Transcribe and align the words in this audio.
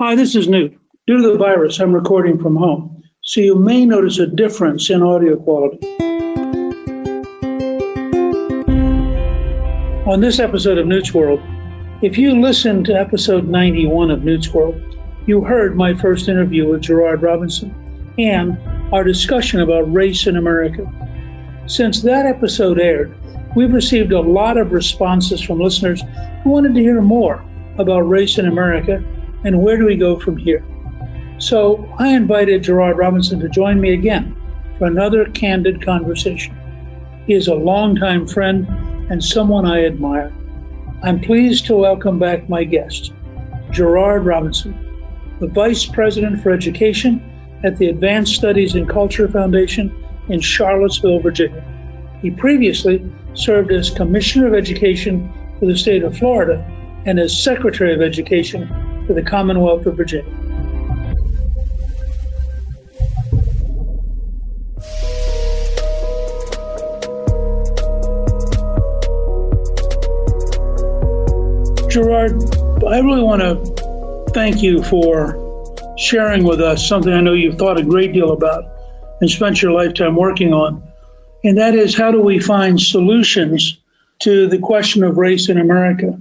Hi, 0.00 0.14
this 0.14 0.36
is 0.36 0.46
Newt. 0.46 0.78
Due 1.08 1.16
to 1.16 1.32
the 1.32 1.38
virus, 1.38 1.80
I'm 1.80 1.92
recording 1.92 2.38
from 2.38 2.54
home, 2.54 3.02
so 3.20 3.40
you 3.40 3.56
may 3.56 3.84
notice 3.84 4.20
a 4.20 4.28
difference 4.28 4.90
in 4.90 5.02
audio 5.02 5.34
quality. 5.34 5.84
On 10.06 10.20
this 10.20 10.38
episode 10.38 10.78
of 10.78 10.86
Newt's 10.86 11.12
World, 11.12 11.40
if 12.00 12.16
you 12.16 12.40
listened 12.40 12.86
to 12.86 12.92
episode 12.92 13.48
91 13.48 14.12
of 14.12 14.22
Newt's 14.22 14.54
World, 14.54 14.80
you 15.26 15.40
heard 15.40 15.76
my 15.76 15.94
first 15.94 16.28
interview 16.28 16.68
with 16.68 16.82
Gerard 16.82 17.20
Robinson 17.20 18.14
and 18.18 18.56
our 18.94 19.02
discussion 19.02 19.62
about 19.62 19.92
race 19.92 20.28
in 20.28 20.36
America. 20.36 20.86
Since 21.66 22.02
that 22.02 22.24
episode 22.24 22.78
aired, 22.78 23.16
we've 23.56 23.74
received 23.74 24.12
a 24.12 24.20
lot 24.20 24.58
of 24.58 24.70
responses 24.70 25.42
from 25.42 25.58
listeners 25.58 26.04
who 26.44 26.50
wanted 26.50 26.76
to 26.76 26.80
hear 26.80 27.00
more 27.00 27.44
about 27.78 28.08
race 28.08 28.38
in 28.38 28.46
America 28.46 29.02
and 29.44 29.62
where 29.62 29.76
do 29.76 29.86
we 29.86 29.96
go 29.96 30.18
from 30.18 30.36
here? 30.36 30.64
So 31.38 31.88
I 31.98 32.08
invited 32.08 32.64
Gerard 32.64 32.98
Robinson 32.98 33.38
to 33.40 33.48
join 33.48 33.80
me 33.80 33.92
again 33.92 34.36
for 34.78 34.86
another 34.86 35.26
candid 35.26 35.84
conversation. 35.84 36.56
He 37.26 37.34
is 37.34 37.48
a 37.48 37.54
longtime 37.54 38.26
friend 38.26 38.66
and 39.10 39.22
someone 39.22 39.64
I 39.64 39.84
admire. 39.84 40.32
I'm 41.02 41.20
pleased 41.20 41.66
to 41.66 41.76
welcome 41.76 42.18
back 42.18 42.48
my 42.48 42.64
guest, 42.64 43.12
Gerard 43.70 44.24
Robinson, 44.24 44.74
the 45.38 45.46
Vice 45.46 45.86
President 45.86 46.42
for 46.42 46.50
Education 46.50 47.22
at 47.62 47.76
the 47.76 47.88
Advanced 47.88 48.34
Studies 48.34 48.74
in 48.74 48.86
Culture 48.86 49.28
Foundation 49.28 49.94
in 50.28 50.40
Charlottesville, 50.40 51.20
Virginia. 51.20 51.64
He 52.20 52.30
previously 52.30 53.08
served 53.34 53.70
as 53.70 53.90
Commissioner 53.90 54.48
of 54.48 54.54
Education 54.54 55.32
for 55.58 55.66
the 55.66 55.76
state 55.76 56.02
of 56.02 56.18
Florida 56.18 56.64
and 57.06 57.20
as 57.20 57.42
Secretary 57.42 57.94
of 57.94 58.02
Education 58.02 58.68
for 59.08 59.14
the 59.14 59.22
Commonwealth 59.22 59.86
of 59.86 59.96
Virginia. 59.96 60.30
Gerard, 71.88 72.32
I 72.86 72.98
really 73.00 73.22
want 73.22 73.40
to 73.40 74.32
thank 74.34 74.62
you 74.62 74.82
for 74.82 75.94
sharing 75.96 76.44
with 76.44 76.60
us 76.60 76.86
something 76.86 77.10
I 77.10 77.22
know 77.22 77.32
you've 77.32 77.56
thought 77.56 77.80
a 77.80 77.82
great 77.82 78.12
deal 78.12 78.32
about 78.32 78.64
and 79.22 79.30
spent 79.30 79.62
your 79.62 79.72
lifetime 79.72 80.16
working 80.16 80.52
on. 80.52 80.82
And 81.42 81.56
that 81.56 81.74
is 81.74 81.96
how 81.96 82.10
do 82.10 82.20
we 82.20 82.40
find 82.40 82.78
solutions 82.78 83.78
to 84.18 84.48
the 84.48 84.58
question 84.58 85.02
of 85.02 85.16
race 85.16 85.48
in 85.48 85.56
America? 85.56 86.20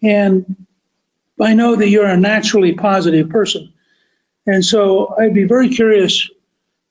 And 0.00 0.63
I 1.40 1.54
know 1.54 1.76
that 1.76 1.88
you're 1.88 2.06
a 2.06 2.16
naturally 2.16 2.74
positive 2.74 3.28
person. 3.28 3.72
And 4.46 4.64
so 4.64 5.14
I'd 5.18 5.34
be 5.34 5.44
very 5.44 5.68
curious, 5.68 6.30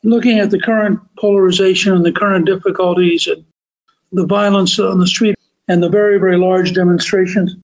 looking 0.03 0.39
at 0.39 0.49
the 0.49 0.59
current 0.59 0.99
polarization 1.17 1.93
and 1.93 2.05
the 2.05 2.11
current 2.11 2.45
difficulties 2.45 3.27
and 3.27 3.45
the 4.11 4.25
violence 4.25 4.79
on 4.79 4.99
the 4.99 5.07
street 5.07 5.35
and 5.67 5.81
the 5.81 5.89
very, 5.89 6.19
very 6.19 6.37
large 6.37 6.73
demonstrations. 6.73 7.55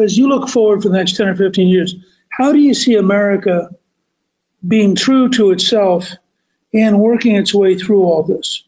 As 0.00 0.16
you 0.16 0.28
look 0.28 0.48
forward 0.48 0.82
for 0.82 0.88
the 0.88 0.96
next 0.96 1.16
10 1.16 1.28
or 1.28 1.36
15 1.36 1.68
years, 1.68 1.94
how 2.30 2.52
do 2.52 2.58
you 2.58 2.74
see 2.74 2.94
America 2.94 3.70
being 4.66 4.94
true 4.94 5.28
to 5.30 5.50
itself 5.50 6.10
and 6.72 6.98
working 6.98 7.36
its 7.36 7.52
way 7.52 7.76
through 7.76 8.04
all 8.04 8.22
this? 8.22 8.64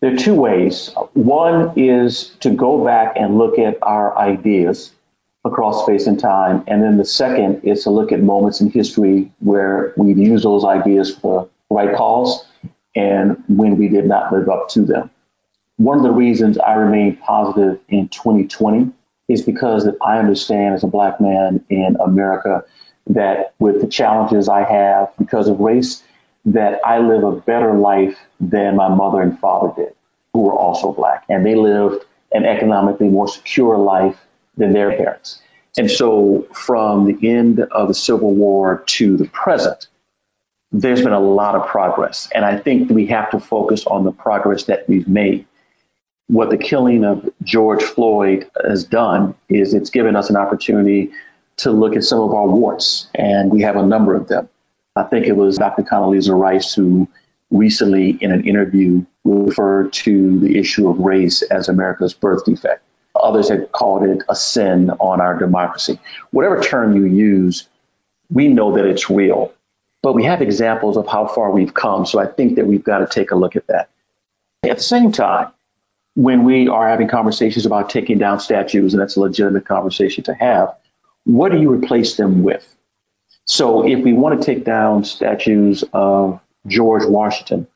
There 0.00 0.12
are 0.12 0.16
two 0.16 0.34
ways. 0.34 0.90
One 1.14 1.72
is 1.76 2.28
to 2.40 2.50
go 2.50 2.84
back 2.84 3.14
and 3.16 3.38
look 3.38 3.58
at 3.58 3.78
our 3.82 4.16
ideas 4.16 4.92
across 5.44 5.82
space 5.82 6.06
and 6.06 6.18
time. 6.18 6.64
And 6.66 6.82
then 6.82 6.96
the 6.96 7.04
second 7.04 7.62
is 7.64 7.84
to 7.84 7.90
look 7.90 8.12
at 8.12 8.20
moments 8.20 8.60
in 8.60 8.70
history 8.70 9.30
where 9.40 9.92
we've 9.96 10.18
used 10.18 10.44
those 10.44 10.64
ideas 10.64 11.14
for 11.14 11.48
right 11.70 11.94
cause 11.94 12.46
and 12.96 13.42
when 13.48 13.76
we 13.76 13.88
did 13.88 14.06
not 14.06 14.32
live 14.32 14.48
up 14.48 14.68
to 14.70 14.82
them. 14.82 15.10
One 15.76 15.98
of 15.98 16.04
the 16.04 16.12
reasons 16.12 16.56
I 16.58 16.74
remain 16.74 17.16
positive 17.16 17.80
in 17.88 18.08
2020 18.08 18.92
is 19.28 19.42
because 19.42 19.88
I 20.02 20.18
understand 20.18 20.74
as 20.74 20.84
a 20.84 20.88
black 20.88 21.20
man 21.20 21.64
in 21.68 21.96
America 22.00 22.64
that 23.08 23.54
with 23.58 23.80
the 23.80 23.86
challenges 23.86 24.48
I 24.48 24.62
have 24.62 25.12
because 25.18 25.48
of 25.48 25.58
race, 25.60 26.02
that 26.46 26.80
I 26.84 26.98
live 26.98 27.24
a 27.24 27.32
better 27.32 27.74
life 27.74 28.18
than 28.38 28.76
my 28.76 28.88
mother 28.88 29.20
and 29.20 29.38
father 29.38 29.72
did, 29.76 29.94
who 30.32 30.42
were 30.42 30.54
also 30.54 30.92
black. 30.92 31.24
And 31.28 31.44
they 31.44 31.54
lived 31.54 32.04
an 32.32 32.44
economically 32.44 33.08
more 33.08 33.28
secure 33.28 33.76
life 33.78 34.18
than 34.56 34.72
their 34.72 34.96
parents. 34.96 35.40
And 35.76 35.90
so, 35.90 36.46
from 36.52 37.06
the 37.06 37.28
end 37.28 37.60
of 37.60 37.88
the 37.88 37.94
Civil 37.94 38.34
War 38.34 38.84
to 38.86 39.16
the 39.16 39.26
present, 39.26 39.88
there's 40.70 41.02
been 41.02 41.12
a 41.12 41.20
lot 41.20 41.54
of 41.54 41.66
progress. 41.66 42.28
And 42.34 42.44
I 42.44 42.58
think 42.58 42.90
we 42.90 43.06
have 43.06 43.30
to 43.30 43.40
focus 43.40 43.86
on 43.86 44.04
the 44.04 44.12
progress 44.12 44.64
that 44.64 44.88
we've 44.88 45.08
made. 45.08 45.46
What 46.28 46.50
the 46.50 46.56
killing 46.56 47.04
of 47.04 47.28
George 47.42 47.82
Floyd 47.82 48.50
has 48.64 48.84
done 48.84 49.34
is 49.48 49.74
it's 49.74 49.90
given 49.90 50.16
us 50.16 50.30
an 50.30 50.36
opportunity 50.36 51.12
to 51.58 51.70
look 51.70 51.96
at 51.96 52.04
some 52.04 52.20
of 52.20 52.32
our 52.32 52.48
warts, 52.48 53.08
and 53.14 53.50
we 53.50 53.62
have 53.62 53.76
a 53.76 53.84
number 53.84 54.14
of 54.14 54.28
them. 54.28 54.48
I 54.96 55.02
think 55.04 55.26
it 55.26 55.36
was 55.36 55.58
Dr. 55.58 55.82
Condoleezza 55.82 56.38
Rice 56.38 56.72
who 56.72 57.08
recently, 57.50 58.10
in 58.20 58.32
an 58.32 58.46
interview, 58.46 59.04
referred 59.24 59.92
to 59.92 60.38
the 60.40 60.58
issue 60.58 60.88
of 60.88 60.98
race 60.98 61.42
as 61.42 61.68
America's 61.68 62.14
birth 62.14 62.44
defect. 62.44 62.82
Others 63.22 63.48
had 63.48 63.72
called 63.72 64.02
it 64.04 64.22
a 64.28 64.34
sin 64.34 64.90
on 65.00 65.20
our 65.20 65.38
democracy. 65.38 65.98
Whatever 66.30 66.60
term 66.62 66.96
you 66.96 67.04
use, 67.04 67.68
we 68.30 68.48
know 68.48 68.76
that 68.76 68.84
it's 68.86 69.08
real. 69.08 69.52
but 70.04 70.12
we 70.12 70.22
have 70.22 70.42
examples 70.42 70.98
of 70.98 71.06
how 71.06 71.26
far 71.26 71.50
we've 71.50 71.72
come. 71.72 72.04
So 72.04 72.18
I 72.18 72.26
think 72.26 72.56
that 72.56 72.66
we've 72.66 72.84
got 72.84 72.98
to 72.98 73.06
take 73.06 73.30
a 73.30 73.34
look 73.34 73.56
at 73.56 73.66
that. 73.68 73.88
At 74.62 74.76
the 74.76 74.82
same 74.82 75.12
time, 75.12 75.50
when 76.14 76.44
we 76.44 76.68
are 76.68 76.86
having 76.86 77.08
conversations 77.08 77.64
about 77.64 77.88
taking 77.88 78.18
down 78.18 78.38
statues, 78.38 78.92
and 78.92 79.00
that's 79.00 79.16
a 79.16 79.20
legitimate 79.20 79.64
conversation 79.64 80.22
to 80.24 80.34
have, 80.34 80.76
what 81.24 81.52
do 81.52 81.58
you 81.58 81.72
replace 81.72 82.16
them 82.16 82.42
with? 82.42 82.66
So 83.46 83.88
if 83.88 84.04
we 84.04 84.12
want 84.12 84.38
to 84.38 84.44
take 84.44 84.62
down 84.62 85.04
statues 85.04 85.84
of 85.94 86.38
George 86.66 87.06
Washington, 87.06 87.66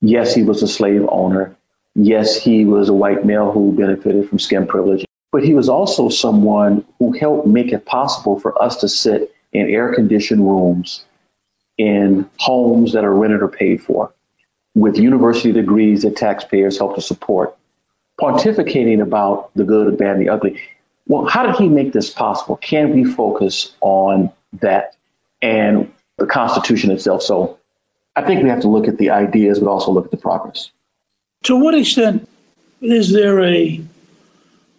yes, 0.00 0.36
he 0.36 0.44
was 0.44 0.62
a 0.62 0.68
slave 0.68 1.04
owner. 1.08 1.56
Yes, 1.94 2.42
he 2.42 2.64
was 2.64 2.88
a 2.88 2.94
white 2.94 3.24
male 3.24 3.52
who 3.52 3.72
benefited 3.72 4.28
from 4.28 4.38
skin 4.38 4.66
privilege, 4.66 5.04
but 5.30 5.44
he 5.44 5.54
was 5.54 5.68
also 5.68 6.08
someone 6.08 6.84
who 6.98 7.12
helped 7.12 7.46
make 7.46 7.72
it 7.72 7.84
possible 7.84 8.40
for 8.40 8.60
us 8.62 8.76
to 8.76 8.88
sit 8.88 9.34
in 9.52 9.68
air 9.68 9.94
conditioned 9.94 10.40
rooms 10.40 11.04
in 11.76 12.28
homes 12.38 12.92
that 12.92 13.04
are 13.04 13.14
rented 13.14 13.42
or 13.42 13.48
paid 13.48 13.82
for 13.82 14.12
with 14.74 14.96
university 14.96 15.52
degrees 15.52 16.02
that 16.02 16.16
taxpayers 16.16 16.78
help 16.78 16.94
to 16.94 17.02
support, 17.02 17.56
pontificating 18.20 19.02
about 19.02 19.50
the 19.54 19.64
good, 19.64 19.86
the 19.86 19.96
bad, 19.96 20.16
and 20.16 20.22
the 20.22 20.30
ugly. 20.30 20.60
Well, 21.06 21.26
how 21.26 21.44
did 21.46 21.56
he 21.56 21.68
make 21.68 21.92
this 21.92 22.10
possible? 22.10 22.56
Can 22.56 22.94
we 22.94 23.04
focus 23.04 23.74
on 23.80 24.30
that 24.60 24.96
and 25.42 25.92
the 26.16 26.26
Constitution 26.26 26.90
itself? 26.90 27.22
So 27.22 27.58
I 28.16 28.22
think 28.22 28.42
we 28.42 28.48
have 28.48 28.60
to 28.60 28.68
look 28.68 28.88
at 28.88 28.98
the 28.98 29.10
ideas, 29.10 29.58
but 29.58 29.68
also 29.68 29.92
look 29.92 30.06
at 30.06 30.10
the 30.10 30.16
progress. 30.16 30.70
To 31.44 31.56
what 31.56 31.74
extent 31.74 32.28
is 32.80 33.12
there 33.12 33.42
a 33.42 33.80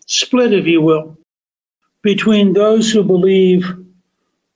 split, 0.08 0.54
if 0.54 0.66
you 0.66 0.82
will, 0.82 1.18
between 2.02 2.54
those 2.54 2.92
who 2.92 3.04
believe 3.04 3.66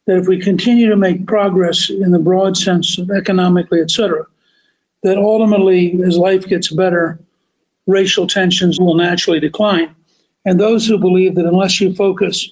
that 0.06 0.18
if 0.18 0.28
we 0.28 0.40
continue 0.40 0.90
to 0.90 0.96
make 0.96 1.28
progress 1.28 1.90
in 1.90 2.12
the 2.12 2.20
broad 2.20 2.56
sense 2.56 2.98
of 2.98 3.12
economically, 3.12 3.82
et 3.82 3.92
cetera, 3.92 4.26
that 5.04 5.18
ultimately, 5.18 6.02
as 6.02 6.18
life 6.18 6.48
gets 6.48 6.72
better, 6.74 7.20
racial 7.88 8.26
tensions 8.26 8.80
will 8.80 8.96
naturally 8.96 9.40
decline. 9.40 9.94
And 10.46 10.60
those 10.60 10.88
who 10.88 10.98
believe 10.98 11.36
that 11.36 11.46
unless 11.46 11.82
you 11.82 11.94
focus 11.94 12.50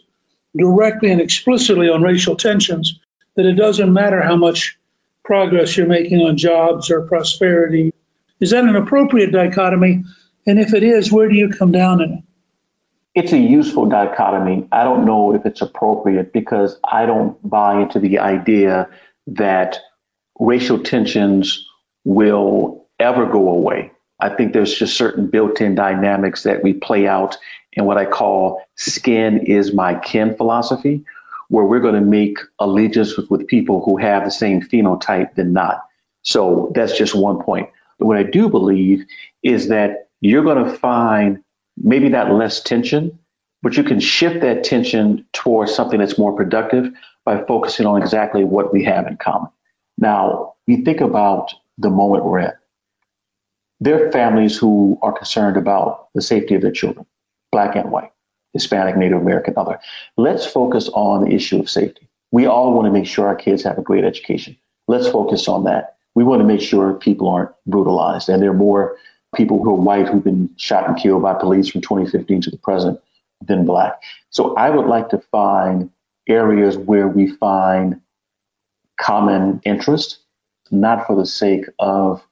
directly 0.55 1.11
and 1.11 1.21
explicitly 1.21 1.89
on 1.89 2.01
racial 2.01 2.35
tensions, 2.35 2.99
that 3.35 3.45
it 3.45 3.53
doesn't 3.53 3.91
matter 3.91 4.21
how 4.21 4.35
much 4.35 4.77
progress 5.23 5.75
you're 5.75 5.87
making 5.87 6.21
on 6.21 6.37
jobs 6.37 6.91
or 6.91 7.07
prosperity. 7.07 7.93
Is 8.39 8.51
that 8.51 8.63
an 8.63 8.75
appropriate 8.75 9.31
dichotomy? 9.31 10.03
And 10.45 10.59
if 10.59 10.73
it 10.73 10.83
is, 10.83 11.11
where 11.11 11.27
do 11.29 11.35
you 11.35 11.49
come 11.49 11.71
down 11.71 12.01
in 12.01 12.13
it? 12.13 12.23
It's 13.15 13.31
a 13.31 13.37
useful 13.37 13.85
dichotomy. 13.85 14.67
I 14.71 14.83
don't 14.83 15.05
know 15.05 15.33
if 15.33 15.45
it's 15.45 15.61
appropriate 15.61 16.33
because 16.33 16.77
I 16.83 17.05
don't 17.05 17.37
buy 17.47 17.81
into 17.81 17.99
the 17.99 18.19
idea 18.19 18.89
that 19.27 19.79
racial 20.37 20.79
tensions 20.79 21.65
will 22.03 22.87
ever 22.99 23.25
go 23.25 23.49
away. 23.49 23.91
I 24.19 24.29
think 24.29 24.53
there's 24.53 24.77
just 24.77 24.97
certain 24.97 25.27
built 25.27 25.61
in 25.61 25.75
dynamics 25.75 26.43
that 26.43 26.61
we 26.61 26.73
play 26.73 27.07
out 27.07 27.37
in 27.73 27.85
what 27.85 27.97
I 27.97 28.05
call 28.05 28.61
skin 28.75 29.45
is 29.45 29.73
my 29.73 29.95
kin 29.95 30.35
philosophy, 30.35 31.03
where 31.49 31.65
we're 31.65 31.79
going 31.79 31.95
to 31.95 32.01
make 32.01 32.39
allegiance 32.59 33.17
with, 33.17 33.29
with 33.29 33.47
people 33.47 33.83
who 33.83 33.97
have 33.97 34.23
the 34.23 34.31
same 34.31 34.61
phenotype 34.61 35.35
than 35.35 35.53
not. 35.53 35.83
So 36.21 36.71
that's 36.73 36.97
just 36.97 37.15
one 37.15 37.43
point. 37.43 37.69
But 37.99 38.07
what 38.07 38.17
I 38.17 38.23
do 38.23 38.49
believe 38.49 39.05
is 39.43 39.69
that 39.69 40.09
you're 40.21 40.43
going 40.43 40.63
to 40.63 40.73
find 40.77 41.43
maybe 41.77 42.09
not 42.09 42.31
less 42.31 42.61
tension, 42.61 43.17
but 43.61 43.77
you 43.77 43.83
can 43.83 43.99
shift 43.99 44.41
that 44.41 44.63
tension 44.63 45.25
towards 45.33 45.73
something 45.73 45.99
that's 45.99 46.17
more 46.17 46.33
productive 46.33 46.91
by 47.23 47.43
focusing 47.43 47.85
on 47.85 48.01
exactly 48.01 48.43
what 48.43 48.71
we 48.71 48.83
have 48.83 49.07
in 49.07 49.17
common. 49.17 49.49
Now, 49.97 50.53
you 50.67 50.83
think 50.83 51.01
about 51.01 51.53
the 51.77 51.89
moment 51.89 52.25
we're 52.25 52.39
at. 52.39 52.57
There 53.79 54.07
are 54.07 54.11
families 54.11 54.57
who 54.57 54.97
are 55.01 55.11
concerned 55.11 55.57
about 55.57 56.09
the 56.13 56.21
safety 56.21 56.55
of 56.55 56.61
their 56.61 56.71
children, 56.71 57.05
black 57.51 57.75
and 57.75 57.91
white, 57.91 58.11
Hispanic, 58.53 58.95
Native 58.95 59.21
American, 59.21 59.55
other. 59.57 59.79
Let's 60.17 60.45
focus 60.45 60.89
on 60.93 61.25
the 61.25 61.35
issue 61.35 61.59
of 61.59 61.69
safety. 61.69 62.07
We 62.31 62.45
all 62.45 62.73
want 62.73 62.85
to 62.85 62.91
make 62.91 63.05
sure 63.05 63.27
our 63.27 63.35
kids 63.35 63.63
have 63.63 63.77
a 63.77 63.81
great 63.81 64.03
education. 64.03 64.57
Let's 64.87 65.07
focus 65.07 65.47
on 65.47 65.65
that. 65.65 65.94
We 66.15 66.23
want 66.23 66.39
to 66.39 66.45
make 66.45 66.61
sure 66.61 66.93
people 66.93 67.29
aren't 67.29 67.51
brutalized. 67.67 68.29
And 68.29 68.41
there 68.41 68.49
are 68.49 68.53
more 68.53 68.97
people 69.35 69.61
who 69.61 69.71
are 69.71 69.81
white 69.81 70.07
who've 70.07 70.23
been 70.23 70.49
shot 70.57 70.87
and 70.87 70.97
killed 70.97 71.23
by 71.23 71.33
police 71.33 71.67
from 71.67 71.81
2015 71.81 72.41
to 72.41 72.49
the 72.49 72.57
present 72.57 72.99
than 73.45 73.65
black. 73.65 74.01
So 74.29 74.55
I 74.55 74.69
would 74.69 74.87
like 74.87 75.09
to 75.09 75.19
find 75.31 75.91
areas 76.27 76.77
where 76.77 77.07
we 77.07 77.31
find 77.35 78.01
common 78.99 79.61
interest 79.65 80.19
not 80.71 81.05
for 81.05 81.15
the 81.15 81.25
sake 81.25 81.65
of 81.79 82.25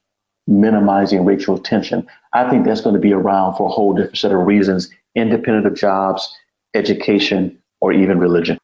minimizing 0.46 1.24
racial 1.24 1.58
tension. 1.58 2.06
I 2.32 2.50
think 2.50 2.64
that's 2.64 2.80
going 2.80 2.94
to 2.94 3.00
be 3.00 3.12
around 3.12 3.56
for 3.56 3.68
a 3.68 3.72
whole 3.72 3.94
different 3.94 4.18
set 4.18 4.32
of 4.32 4.40
reasons, 4.40 4.90
independent 5.14 5.66
of 5.66 5.74
jobs, 5.74 6.34
education, 6.74 7.58
or 7.80 7.92
even 7.92 8.18
religion. 8.18 8.58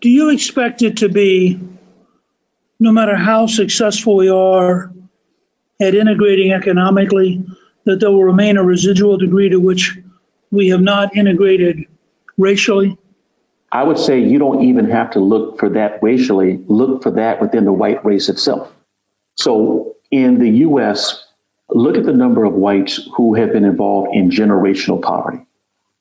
Do 0.00 0.08
you 0.08 0.30
expect 0.30 0.82
it 0.82 0.98
to 0.98 1.08
be, 1.08 1.60
no 2.80 2.92
matter 2.92 3.16
how 3.16 3.46
successful 3.46 4.16
we 4.16 4.28
are 4.28 4.92
at 5.80 5.94
integrating 5.94 6.52
economically, 6.52 7.44
that 7.84 8.00
there 8.00 8.10
will 8.10 8.24
remain 8.24 8.56
a 8.56 8.62
residual 8.62 9.16
degree 9.16 9.48
to 9.48 9.58
which 9.58 9.98
we 10.50 10.68
have 10.68 10.80
not 10.80 11.16
integrated 11.16 11.84
racially? 12.36 12.96
I 13.70 13.82
would 13.82 13.98
say 13.98 14.20
you 14.20 14.38
don't 14.38 14.62
even 14.64 14.88
have 14.90 15.10
to 15.10 15.20
look 15.20 15.58
for 15.58 15.68
that 15.70 16.02
racially, 16.02 16.62
look 16.68 17.02
for 17.02 17.10
that 17.12 17.40
within 17.40 17.64
the 17.64 17.72
white 17.72 18.04
race 18.04 18.28
itself. 18.28 18.72
So 19.36 19.96
in 20.10 20.38
the 20.38 20.50
US, 20.66 21.26
look 21.68 21.96
at 21.96 22.04
the 22.04 22.12
number 22.12 22.44
of 22.44 22.54
whites 22.54 23.08
who 23.14 23.34
have 23.34 23.52
been 23.52 23.64
involved 23.64 24.14
in 24.14 24.30
generational 24.30 25.02
poverty. 25.02 25.44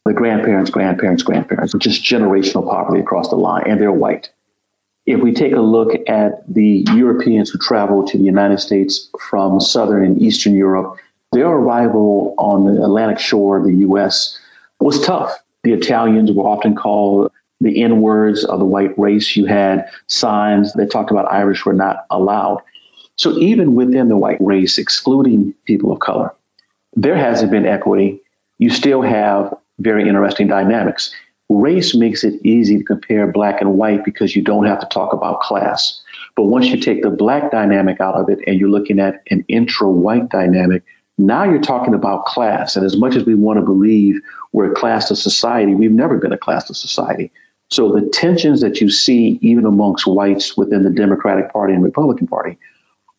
The 0.06 0.14
grandparents, 0.14 0.72
grandparents, 0.72 1.24
grandparents, 1.24 1.74
just 1.80 2.02
generational 2.04 2.66
poverty 2.66 3.02
across 3.02 3.30
the 3.30 3.36
line, 3.36 3.66
and 3.68 3.80
they're 3.80 3.92
white. 3.92 4.32
If 5.08 5.22
we 5.22 5.32
take 5.32 5.54
a 5.54 5.62
look 5.62 5.94
at 6.10 6.54
the 6.54 6.86
Europeans 6.94 7.50
who 7.50 7.58
traveled 7.60 8.08
to 8.08 8.18
the 8.18 8.26
United 8.26 8.60
States 8.60 9.10
from 9.18 9.62
Southern 9.62 10.04
and 10.04 10.22
Eastern 10.22 10.54
Europe, 10.54 10.98
their 11.32 11.48
arrival 11.48 12.36
on 12.38 12.66
the 12.66 12.84
Atlantic 12.84 13.18
shore 13.18 13.58
of 13.58 13.64
the 13.64 13.76
US 13.88 14.38
was 14.82 15.06
tough. 15.06 15.42
The 15.64 15.72
Italians 15.72 16.32
were 16.34 16.44
often 16.44 16.76
called 16.76 17.32
the 17.62 17.84
N 17.84 18.02
words 18.02 18.44
of 18.44 18.60
the 18.60 18.66
white 18.66 19.00
race. 19.00 19.34
You 19.38 19.46
had 19.46 19.90
signs 20.08 20.74
that 20.74 20.92
talked 20.92 21.10
about 21.10 21.32
Irish 21.32 21.66
were 21.66 21.74
not 21.74 22.06
allowed. 22.10 22.62
So 23.16 23.38
even 23.38 23.76
within 23.76 24.10
the 24.10 24.18
white 24.18 24.42
race, 24.42 24.78
excluding 24.78 25.54
people 25.64 25.94
of 25.94 26.00
color, 26.00 26.36
there 26.98 27.16
hasn't 27.16 27.52
been 27.52 27.66
equity. 27.66 28.22
You 28.58 28.70
still 28.70 29.02
have 29.02 29.56
very 29.80 30.08
interesting 30.08 30.48
dynamics. 30.48 31.14
Race 31.50 31.96
makes 31.96 32.24
it 32.24 32.46
easy 32.46 32.78
to 32.78 32.84
compare 32.84 33.32
black 33.32 33.62
and 33.62 33.78
white 33.78 34.04
because 34.04 34.36
you 34.36 34.42
don't 34.42 34.66
have 34.66 34.80
to 34.82 34.88
talk 34.88 35.14
about 35.14 35.42
class. 35.42 36.02
But 36.36 36.44
once 36.44 36.68
you 36.68 36.78
take 36.78 37.04
the 37.04 37.10
black 37.10 37.52
dynamic 37.52 38.02
out 38.02 38.16
of 38.16 38.30
it 38.30 38.40
and 38.46 38.60
you're 38.60 38.70
looking 38.70 39.00
at 39.00 39.24
an 39.32 39.46
intra 39.48 39.90
white 39.90 40.30
dynamic, 40.30 40.84
now 41.18 41.46
you're 41.46 41.62
talking 41.62 41.94
about 41.94 42.26
class. 42.26 42.76
And 42.76 42.86
as 42.86 42.98
much 42.98 43.16
as 43.16 43.26
we 43.26 43.34
want 43.34 43.60
to 43.60 43.66
believe 43.66 44.20
we're 44.52 44.72
a 44.72 44.76
classless 44.76 45.18
society, 45.18 45.74
we've 45.74 45.92
never 45.92 46.18
been 46.18 46.34
a 46.34 46.38
classless 46.38 46.76
society. 46.76 47.32
So 47.70 47.92
the 47.92 48.10
tensions 48.10 48.62
that 48.62 48.82
you 48.82 48.90
see 48.90 49.40
even 49.42 49.66
amongst 49.66 50.06
whites 50.06 50.56
within 50.56 50.84
the 50.84 50.90
Democratic 50.90 51.52
Party 51.52 51.74
and 51.74 51.84
Republican 51.84 52.28
Party 52.28 52.58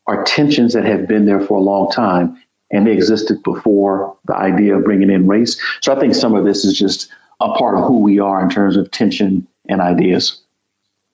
are 0.06 0.25
tensions 0.25 0.75
that 0.75 0.85
have 0.85 1.08
been 1.08 1.26
there 1.26 1.40
for 1.40 1.58
a 1.58 1.62
long 1.62 1.90
time 1.90 2.42
and 2.70 2.87
they 2.87 2.92
existed 2.92 3.42
before 3.42 4.16
the 4.26 4.37
idea 4.37 4.76
of 4.76 4.85
bringing 4.85 5.11
in 5.11 5.26
race. 5.26 5.61
So 5.80 5.94
I 5.94 6.00
think 6.00 6.14
some 6.14 6.35
of 6.35 6.44
this 6.44 6.64
is 6.64 6.78
just 6.78 7.11
a 7.40 7.52
part 7.52 7.78
of 7.78 7.85
who 7.85 8.00
we 8.00 8.18
are 8.18 8.42
in 8.42 8.50
terms 8.50 8.76
of 8.76 8.90
tension 8.90 9.47
and 9.68 9.80
ideas. 9.80 10.40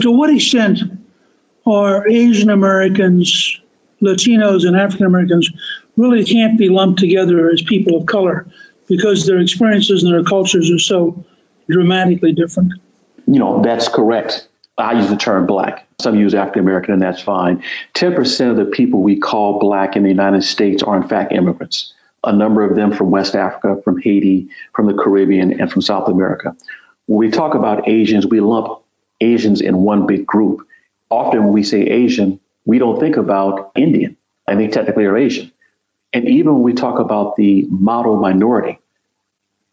To 0.02 0.10
what 0.10 0.30
extent 0.30 0.80
are 1.66 2.06
Asian 2.08 2.50
Americans, 2.50 3.60
Latinos, 4.02 4.66
and 4.66 4.76
African 4.76 5.06
Americans 5.06 5.50
really 5.96 6.24
can't 6.24 6.58
be 6.58 6.68
lumped 6.68 6.98
together 6.98 7.50
as 7.50 7.62
people 7.62 7.96
of 7.96 8.06
color 8.06 8.46
because 8.88 9.26
their 9.26 9.38
experiences 9.38 10.02
and 10.02 10.12
their 10.12 10.24
cultures 10.24 10.70
are 10.70 10.78
so 10.78 11.24
dramatically 11.68 12.32
different? 12.32 12.72
You 13.26 13.38
know, 13.38 13.62
that's 13.62 13.88
correct. 13.88 14.48
I 14.76 14.92
use 14.92 15.08
the 15.08 15.16
term 15.16 15.46
black. 15.46 15.86
Some 16.00 16.16
use 16.16 16.34
African 16.34 16.60
American, 16.60 16.94
and 16.94 17.02
that's 17.02 17.22
fine. 17.22 17.62
10% 17.94 18.50
of 18.50 18.56
the 18.56 18.64
people 18.64 19.02
we 19.02 19.18
call 19.18 19.58
black 19.60 19.94
in 19.96 20.02
the 20.02 20.08
United 20.08 20.42
States 20.42 20.82
are, 20.82 20.96
in 20.96 21.08
fact, 21.08 21.32
immigrants. 21.32 21.94
A 22.24 22.32
number 22.32 22.62
of 22.62 22.76
them 22.76 22.92
from 22.92 23.10
West 23.10 23.34
Africa, 23.34 23.80
from 23.82 24.00
Haiti, 24.00 24.48
from 24.74 24.86
the 24.86 24.94
Caribbean, 24.94 25.60
and 25.60 25.70
from 25.70 25.82
South 25.82 26.08
America. 26.08 26.56
When 27.06 27.18
we 27.18 27.30
talk 27.30 27.54
about 27.54 27.88
Asians, 27.88 28.26
we 28.26 28.40
lump 28.40 28.82
Asians 29.20 29.60
in 29.60 29.78
one 29.78 30.06
big 30.06 30.26
group. 30.26 30.66
Often 31.10 31.44
when 31.44 31.52
we 31.52 31.62
say 31.62 31.82
Asian, 31.82 32.40
we 32.64 32.78
don't 32.78 32.98
think 32.98 33.16
about 33.16 33.72
Indian, 33.76 34.16
and 34.48 34.58
they 34.58 34.68
technically 34.68 35.04
are 35.04 35.16
Asian. 35.16 35.52
And 36.12 36.28
even 36.28 36.54
when 36.54 36.62
we 36.62 36.72
talk 36.72 36.98
about 36.98 37.36
the 37.36 37.66
model 37.68 38.16
minority, 38.16 38.78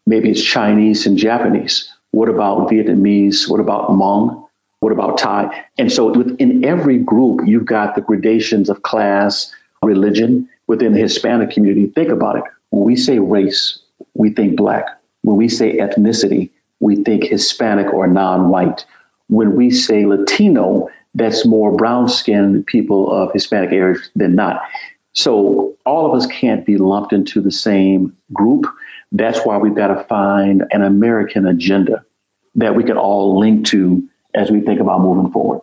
maybe 0.06 0.30
it's 0.30 0.42
Chinese 0.42 1.06
and 1.06 1.16
Japanese. 1.16 1.92
What 2.10 2.28
about 2.28 2.68
Vietnamese? 2.68 3.48
What 3.48 3.60
about 3.60 3.88
Hmong? 3.88 4.48
What 4.80 4.92
about 4.92 5.16
Thai? 5.18 5.64
And 5.78 5.90
so 5.90 6.12
within 6.12 6.64
every 6.64 6.98
group, 6.98 7.42
you've 7.46 7.64
got 7.64 7.94
the 7.94 8.00
gradations 8.00 8.68
of 8.68 8.82
class, 8.82 9.54
religion. 9.82 10.48
Within 10.66 10.92
the 10.92 11.00
Hispanic 11.00 11.50
community, 11.50 11.86
think 11.86 12.10
about 12.10 12.36
it. 12.36 12.44
When 12.70 12.84
we 12.84 12.96
say 12.96 13.18
race, 13.18 13.80
we 14.14 14.30
think 14.30 14.56
black. 14.56 14.86
When 15.22 15.36
we 15.36 15.48
say 15.48 15.76
ethnicity, 15.76 16.50
we 16.80 17.02
think 17.04 17.24
Hispanic 17.24 17.92
or 17.92 18.06
non 18.06 18.48
white. 18.48 18.86
When 19.28 19.54
we 19.54 19.70
say 19.70 20.06
Latino, 20.06 20.88
that's 21.14 21.46
more 21.46 21.76
brown 21.76 22.08
skinned 22.08 22.66
people 22.66 23.12
of 23.12 23.32
Hispanic 23.32 23.72
areas 23.72 24.10
than 24.16 24.34
not. 24.34 24.62
So 25.12 25.76
all 25.84 26.06
of 26.06 26.14
us 26.14 26.26
can't 26.26 26.64
be 26.64 26.78
lumped 26.78 27.12
into 27.12 27.40
the 27.40 27.52
same 27.52 28.16
group. 28.32 28.66
That's 29.10 29.44
why 29.44 29.58
we've 29.58 29.74
got 29.74 29.88
to 29.88 30.04
find 30.04 30.64
an 30.70 30.82
American 30.82 31.46
agenda 31.46 32.04
that 32.54 32.74
we 32.74 32.84
can 32.84 32.96
all 32.96 33.38
link 33.38 33.66
to 33.66 34.08
as 34.34 34.50
we 34.50 34.60
think 34.60 34.80
about 34.80 35.02
moving 35.02 35.30
forward. 35.32 35.60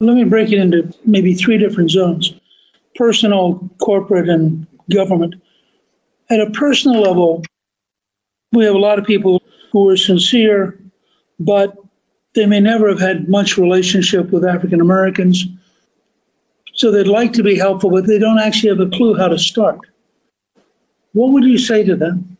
Let 0.00 0.16
me 0.16 0.24
break 0.24 0.50
it 0.50 0.58
into 0.58 0.92
maybe 1.04 1.34
three 1.34 1.58
different 1.58 1.90
zones 1.90 2.34
personal, 2.94 3.68
corporate, 3.78 4.28
and 4.28 4.66
government. 4.90 5.36
At 6.28 6.40
a 6.40 6.50
personal 6.50 7.00
level, 7.00 7.42
we 8.52 8.64
have 8.64 8.74
a 8.74 8.78
lot 8.78 8.98
of 8.98 9.04
people 9.04 9.42
who 9.72 9.88
are 9.90 9.96
sincere, 9.96 10.78
but 11.38 11.76
they 12.34 12.46
may 12.46 12.60
never 12.60 12.88
have 12.88 13.00
had 13.00 13.28
much 13.28 13.56
relationship 13.56 14.30
with 14.30 14.44
African 14.44 14.80
Americans. 14.80 15.46
So 16.74 16.90
they'd 16.90 17.08
like 17.08 17.34
to 17.34 17.42
be 17.42 17.56
helpful, 17.56 17.90
but 17.90 18.06
they 18.06 18.18
don't 18.18 18.38
actually 18.38 18.70
have 18.70 18.80
a 18.80 18.96
clue 18.96 19.16
how 19.16 19.28
to 19.28 19.38
start. 19.38 19.80
What 21.12 21.32
would 21.32 21.44
you 21.44 21.58
say 21.58 21.84
to 21.84 21.96
them? 21.96 22.36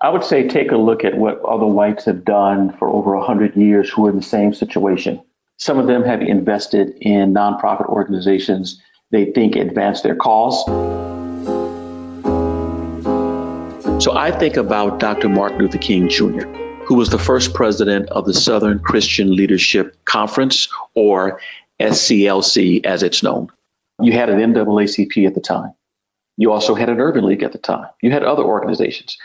I 0.00 0.10
would 0.10 0.24
say 0.24 0.46
take 0.46 0.72
a 0.72 0.76
look 0.76 1.04
at 1.04 1.16
what 1.16 1.40
other 1.42 1.66
whites 1.66 2.04
have 2.04 2.24
done 2.24 2.76
for 2.76 2.88
over 2.88 3.16
100 3.16 3.56
years 3.56 3.90
who 3.90 4.06
are 4.06 4.10
in 4.10 4.16
the 4.16 4.22
same 4.22 4.52
situation. 4.52 5.22
Some 5.56 5.78
of 5.78 5.86
them 5.86 6.04
have 6.04 6.20
invested 6.20 6.98
in 7.00 7.32
nonprofit 7.32 7.86
organizations 7.88 8.80
they 9.10 9.26
think 9.32 9.56
advance 9.56 10.00
their 10.00 10.16
cause. 10.16 10.64
So 14.02 14.16
I 14.16 14.30
think 14.30 14.56
about 14.56 14.98
Dr. 14.98 15.28
Martin 15.28 15.58
Luther 15.58 15.78
King 15.78 16.08
Jr., 16.08 16.46
who 16.86 16.94
was 16.94 17.10
the 17.10 17.18
first 17.18 17.54
president 17.54 18.08
of 18.10 18.26
the 18.26 18.34
Southern 18.34 18.78
Christian 18.78 19.34
Leadership 19.34 19.96
Conference, 20.04 20.68
or 20.94 21.40
SCLC 21.80 22.84
as 22.84 23.02
it's 23.02 23.22
known. 23.22 23.48
You 24.00 24.12
had 24.12 24.28
an 24.28 24.38
NAACP 24.38 25.26
at 25.26 25.34
the 25.34 25.40
time. 25.40 25.72
You 26.36 26.52
also 26.52 26.74
had 26.74 26.90
an 26.90 27.00
Urban 27.00 27.24
League 27.24 27.42
at 27.42 27.52
the 27.52 27.58
time. 27.58 27.86
You 28.02 28.10
had 28.10 28.22
other 28.22 28.44
organizations. 28.44 29.16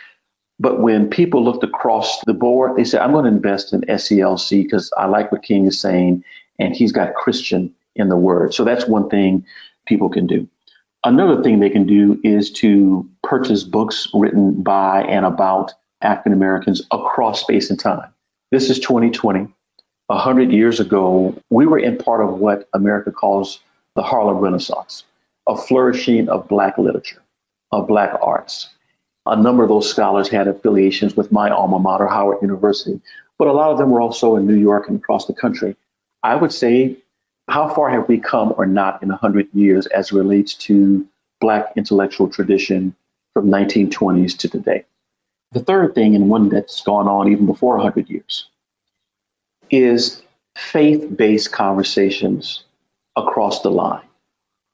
But 0.59 0.79
when 0.79 1.09
people 1.09 1.43
looked 1.43 1.63
across 1.63 2.21
the 2.21 2.33
board, 2.33 2.77
they 2.77 2.83
said, 2.83 3.01
I'm 3.01 3.11
going 3.11 3.25
to 3.25 3.31
invest 3.31 3.73
in 3.73 3.81
SCLC 3.81 4.63
because 4.63 4.91
I 4.95 5.07
like 5.07 5.31
what 5.31 5.43
King 5.43 5.65
is 5.65 5.79
saying, 5.79 6.23
and 6.59 6.75
he's 6.75 6.91
got 6.91 7.15
Christian 7.15 7.73
in 7.95 8.09
the 8.09 8.17
word. 8.17 8.53
So 8.53 8.63
that's 8.63 8.87
one 8.87 9.09
thing 9.09 9.45
people 9.91 10.09
can 10.09 10.25
do. 10.25 10.47
Another 11.03 11.43
thing 11.43 11.59
they 11.59 11.69
can 11.69 11.85
do 11.85 12.19
is 12.23 12.51
to 12.51 13.09
purchase 13.23 13.63
books 13.63 14.07
written 14.13 14.63
by 14.63 15.03
and 15.03 15.25
about 15.25 15.73
African 16.01 16.33
Americans 16.33 16.81
across 16.91 17.41
space 17.41 17.69
and 17.69 17.79
time. 17.79 18.13
This 18.51 18.69
is 18.69 18.79
2020. 18.79 19.47
A 20.09 20.17
hundred 20.17 20.51
years 20.51 20.79
ago, 20.79 21.35
we 21.49 21.65
were 21.65 21.79
in 21.79 21.97
part 21.97 22.21
of 22.21 22.39
what 22.39 22.69
America 22.73 23.11
calls 23.11 23.59
the 23.95 24.03
Harlem 24.03 24.37
Renaissance, 24.37 25.03
a 25.47 25.57
flourishing 25.57 26.29
of 26.29 26.47
Black 26.47 26.77
literature, 26.77 27.21
of 27.71 27.87
Black 27.87 28.17
arts, 28.21 28.69
a 29.25 29.35
number 29.35 29.63
of 29.63 29.69
those 29.69 29.89
scholars 29.89 30.29
had 30.29 30.47
affiliations 30.47 31.15
with 31.15 31.31
my 31.31 31.49
alma 31.49 31.79
mater, 31.79 32.07
Howard 32.07 32.41
University, 32.41 32.99
but 33.37 33.47
a 33.47 33.53
lot 33.53 33.71
of 33.71 33.77
them 33.77 33.91
were 33.91 34.01
also 34.01 34.35
in 34.35 34.47
New 34.47 34.57
York 34.57 34.87
and 34.87 34.97
across 34.97 35.27
the 35.27 35.33
country. 35.33 35.75
I 36.23 36.35
would 36.35 36.51
say, 36.51 36.97
how 37.47 37.73
far 37.73 37.89
have 37.89 38.07
we 38.07 38.19
come 38.19 38.53
or 38.57 38.65
not 38.65 39.01
in 39.03 39.09
100 39.09 39.49
years 39.53 39.85
as 39.87 40.11
relates 40.11 40.53
to 40.55 41.07
Black 41.39 41.73
intellectual 41.75 42.29
tradition 42.29 42.95
from 43.33 43.47
1920s 43.47 44.37
to 44.39 44.49
today? 44.49 44.85
The 45.51 45.59
third 45.59 45.95
thing, 45.95 46.15
and 46.15 46.29
one 46.29 46.49
that's 46.49 46.81
gone 46.81 47.07
on 47.07 47.29
even 47.29 47.45
before 47.45 47.75
100 47.75 48.09
years, 48.09 48.47
is 49.69 50.21
faith 50.55 51.15
based 51.15 51.51
conversations 51.51 52.63
across 53.15 53.61
the 53.61 53.71
line. 53.71 54.03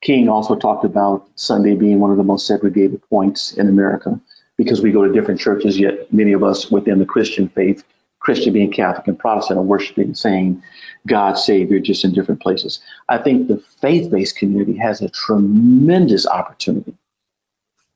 King 0.02 0.30
also 0.30 0.56
talked 0.56 0.86
about 0.86 1.28
Sunday 1.36 1.76
being 1.76 2.00
one 2.00 2.12
of 2.12 2.18
the 2.18 2.24
most 2.24 2.46
segregated 2.46 3.02
points 3.10 3.54
in 3.54 3.68
America 3.68 4.20
because 4.58 4.82
we 4.82 4.92
go 4.92 5.06
to 5.06 5.14
different 5.14 5.40
churches, 5.40 5.80
yet 5.80 6.12
many 6.14 6.34
of 6.34 6.44
us 6.44 6.70
within 6.70 7.00
the 7.00 7.06
Christian 7.06 7.48
faith, 7.48 7.84
Christian 8.28 8.52
being 8.52 8.74
Catholic 8.74 9.08
and 9.08 9.18
Protestant, 9.18 9.58
are 9.58 9.64
worshiping 9.64 10.10
the 10.10 10.16
same 10.16 10.62
God 11.08 11.36
Savior 11.36 11.80
just 11.80 12.04
in 12.04 12.12
different 12.12 12.42
places. 12.42 12.82
I 13.08 13.20
think 13.20 13.48
the 13.48 13.64
faith 13.80 14.12
based 14.12 14.36
community 14.36 14.76
has 14.80 15.02
a 15.02 15.08
tremendous 15.08 16.28
opportunity 16.28 16.94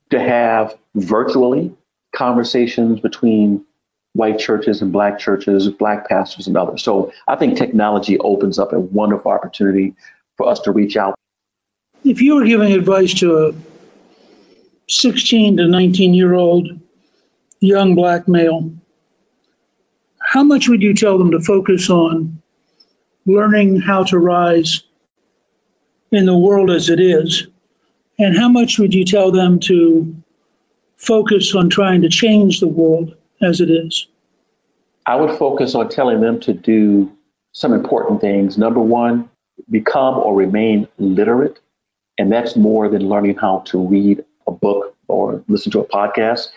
to 0.09 0.21
have 0.21 0.77
virtually 0.95 1.75
conversations 2.15 3.01
between 3.01 3.65
white 4.13 4.39
churches 4.39 4.81
and 4.81 4.93
black 4.93 5.19
churches, 5.19 5.67
black 5.67 6.07
pastors 6.07 6.47
and 6.47 6.55
others. 6.55 6.81
So 6.81 7.11
I 7.27 7.35
think 7.35 7.57
technology 7.57 8.17
opens 8.19 8.57
up 8.57 8.71
a 8.71 8.79
wonderful 8.79 9.33
opportunity 9.33 9.93
for 10.38 10.47
us 10.47 10.61
to 10.61 10.71
reach 10.71 10.95
out. 10.95 11.13
If 12.05 12.21
you 12.21 12.35
were 12.35 12.45
giving 12.45 12.71
advice 12.71 13.13
to 13.15 13.47
a 13.47 13.53
16 14.88 15.57
to 15.57 15.67
19 15.67 16.13
year 16.13 16.35
old 16.35 16.69
young 17.59 17.95
black 17.95 18.29
male, 18.29 18.71
how 20.31 20.43
much 20.43 20.69
would 20.69 20.81
you 20.81 20.93
tell 20.93 21.17
them 21.17 21.31
to 21.31 21.41
focus 21.41 21.89
on 21.89 22.41
learning 23.25 23.81
how 23.81 24.01
to 24.01 24.17
rise 24.17 24.81
in 26.13 26.25
the 26.25 26.38
world 26.38 26.71
as 26.71 26.89
it 26.89 27.01
is? 27.01 27.47
And 28.17 28.38
how 28.38 28.47
much 28.47 28.79
would 28.79 28.93
you 28.93 29.03
tell 29.03 29.33
them 29.33 29.59
to 29.59 30.15
focus 30.95 31.53
on 31.53 31.69
trying 31.69 32.01
to 32.03 32.07
change 32.07 32.61
the 32.61 32.69
world 32.69 33.13
as 33.41 33.59
it 33.59 33.69
is? 33.69 34.07
I 35.05 35.17
would 35.17 35.38
focus 35.38 35.75
on 35.75 35.89
telling 35.89 36.21
them 36.21 36.39
to 36.41 36.53
do 36.53 37.11
some 37.51 37.73
important 37.73 38.21
things. 38.21 38.57
Number 38.57 38.79
one, 38.79 39.29
become 39.69 40.17
or 40.17 40.33
remain 40.33 40.88
literate. 40.97 41.59
And 42.17 42.31
that's 42.31 42.55
more 42.55 42.88
than 42.88 43.09
learning 43.09 43.35
how 43.35 43.63
to 43.65 43.85
read 43.85 44.23
a 44.47 44.51
book 44.51 44.95
or 45.09 45.43
listen 45.50 45.73
to 45.73 45.81
a 45.81 45.88
podcast. 45.89 46.51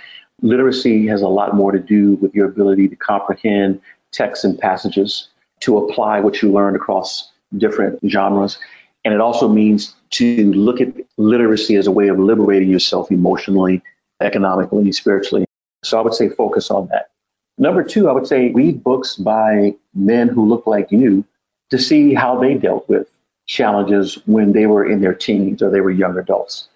Literacy 0.44 1.06
has 1.06 1.22
a 1.22 1.28
lot 1.28 1.56
more 1.56 1.72
to 1.72 1.78
do 1.78 2.16
with 2.16 2.34
your 2.34 2.46
ability 2.46 2.86
to 2.88 2.96
comprehend 2.96 3.80
texts 4.12 4.44
and 4.44 4.58
passages, 4.58 5.28
to 5.60 5.78
apply 5.78 6.20
what 6.20 6.42
you 6.42 6.52
learned 6.52 6.76
across 6.76 7.32
different 7.56 7.98
genres. 8.06 8.58
And 9.06 9.14
it 9.14 9.22
also 9.22 9.48
means 9.48 9.94
to 10.10 10.52
look 10.52 10.82
at 10.82 10.88
literacy 11.16 11.76
as 11.76 11.86
a 11.86 11.90
way 11.90 12.08
of 12.08 12.18
liberating 12.18 12.68
yourself 12.68 13.10
emotionally, 13.10 13.80
economically, 14.20 14.92
spiritually. 14.92 15.46
So 15.82 15.98
I 15.98 16.02
would 16.02 16.12
say 16.12 16.28
focus 16.28 16.70
on 16.70 16.88
that. 16.88 17.08
Number 17.56 17.82
two, 17.82 18.10
I 18.10 18.12
would 18.12 18.26
say 18.26 18.50
read 18.52 18.84
books 18.84 19.16
by 19.16 19.74
men 19.94 20.28
who 20.28 20.46
look 20.46 20.66
like 20.66 20.92
you 20.92 21.24
to 21.70 21.78
see 21.78 22.12
how 22.12 22.38
they 22.38 22.52
dealt 22.52 22.86
with 22.86 23.08
challenges 23.46 24.18
when 24.26 24.52
they 24.52 24.66
were 24.66 24.84
in 24.84 25.00
their 25.00 25.14
teens 25.14 25.62
or 25.62 25.70
they 25.70 25.80
were 25.80 25.90
young 25.90 26.18
adults 26.18 26.68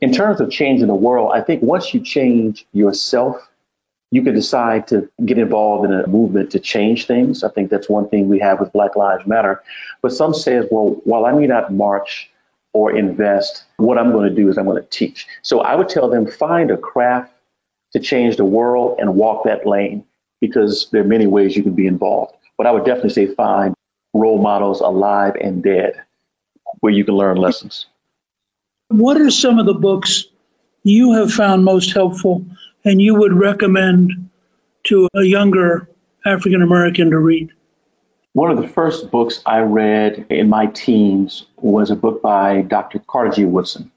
in 0.00 0.12
terms 0.12 0.40
of 0.40 0.50
changing 0.50 0.86
the 0.86 0.94
world, 0.94 1.32
I 1.34 1.42
think 1.42 1.62
once 1.62 1.92
you 1.92 2.00
change 2.00 2.66
yourself, 2.72 3.36
you 4.10 4.22
can 4.22 4.34
decide 4.34 4.88
to 4.88 5.08
get 5.24 5.38
involved 5.38 5.84
in 5.84 5.92
a 5.92 6.06
movement 6.06 6.50
to 6.52 6.58
change 6.58 7.06
things. 7.06 7.44
I 7.44 7.48
think 7.48 7.70
that's 7.70 7.88
one 7.88 8.08
thing 8.08 8.28
we 8.28 8.40
have 8.40 8.58
with 8.58 8.72
Black 8.72 8.96
Lives 8.96 9.26
Matter. 9.26 9.62
But 10.02 10.12
some 10.12 10.34
says, 10.34 10.66
well, 10.70 11.00
while 11.04 11.26
I 11.26 11.32
may 11.32 11.46
not 11.46 11.72
march 11.72 12.30
or 12.72 12.96
invest, 12.96 13.64
what 13.76 13.98
I'm 13.98 14.10
going 14.10 14.28
to 14.28 14.34
do 14.34 14.48
is 14.48 14.58
I'm 14.58 14.64
going 14.64 14.82
to 14.82 14.88
teach. 14.88 15.26
So 15.42 15.60
I 15.60 15.76
would 15.76 15.88
tell 15.88 16.08
them 16.08 16.26
find 16.26 16.70
a 16.70 16.76
craft 16.76 17.32
to 17.92 18.00
change 18.00 18.36
the 18.36 18.44
world 18.44 18.98
and 18.98 19.14
walk 19.14 19.44
that 19.44 19.66
lane 19.66 20.04
because 20.40 20.88
there 20.90 21.02
are 21.02 21.06
many 21.06 21.26
ways 21.26 21.56
you 21.56 21.62
can 21.62 21.74
be 21.74 21.86
involved. 21.86 22.34
But 22.56 22.66
I 22.66 22.72
would 22.72 22.84
definitely 22.84 23.10
say 23.10 23.34
find 23.34 23.74
role 24.12 24.40
models 24.40 24.80
alive 24.80 25.36
and 25.40 25.62
dead 25.62 26.02
where 26.80 26.92
you 26.92 27.04
can 27.04 27.14
learn 27.14 27.36
lessons. 27.36 27.86
What 28.90 29.20
are 29.20 29.30
some 29.30 29.60
of 29.60 29.66
the 29.66 29.74
books 29.74 30.24
you 30.82 31.12
have 31.12 31.32
found 31.32 31.64
most 31.64 31.92
helpful 31.92 32.44
and 32.84 33.00
you 33.00 33.14
would 33.14 33.32
recommend 33.32 34.28
to 34.88 35.08
a 35.14 35.22
younger 35.22 35.88
African 36.26 36.60
American 36.60 37.08
to 37.10 37.18
read? 37.18 37.52
One 38.32 38.50
of 38.50 38.60
the 38.60 38.66
first 38.66 39.12
books 39.12 39.42
I 39.46 39.60
read 39.60 40.26
in 40.28 40.48
my 40.48 40.66
teens 40.66 41.46
was 41.58 41.92
a 41.92 41.96
book 41.96 42.20
by 42.20 42.62
Dr. 42.62 42.98
Carter 43.06 43.30
G. 43.30 43.44
Woodson, 43.44 43.92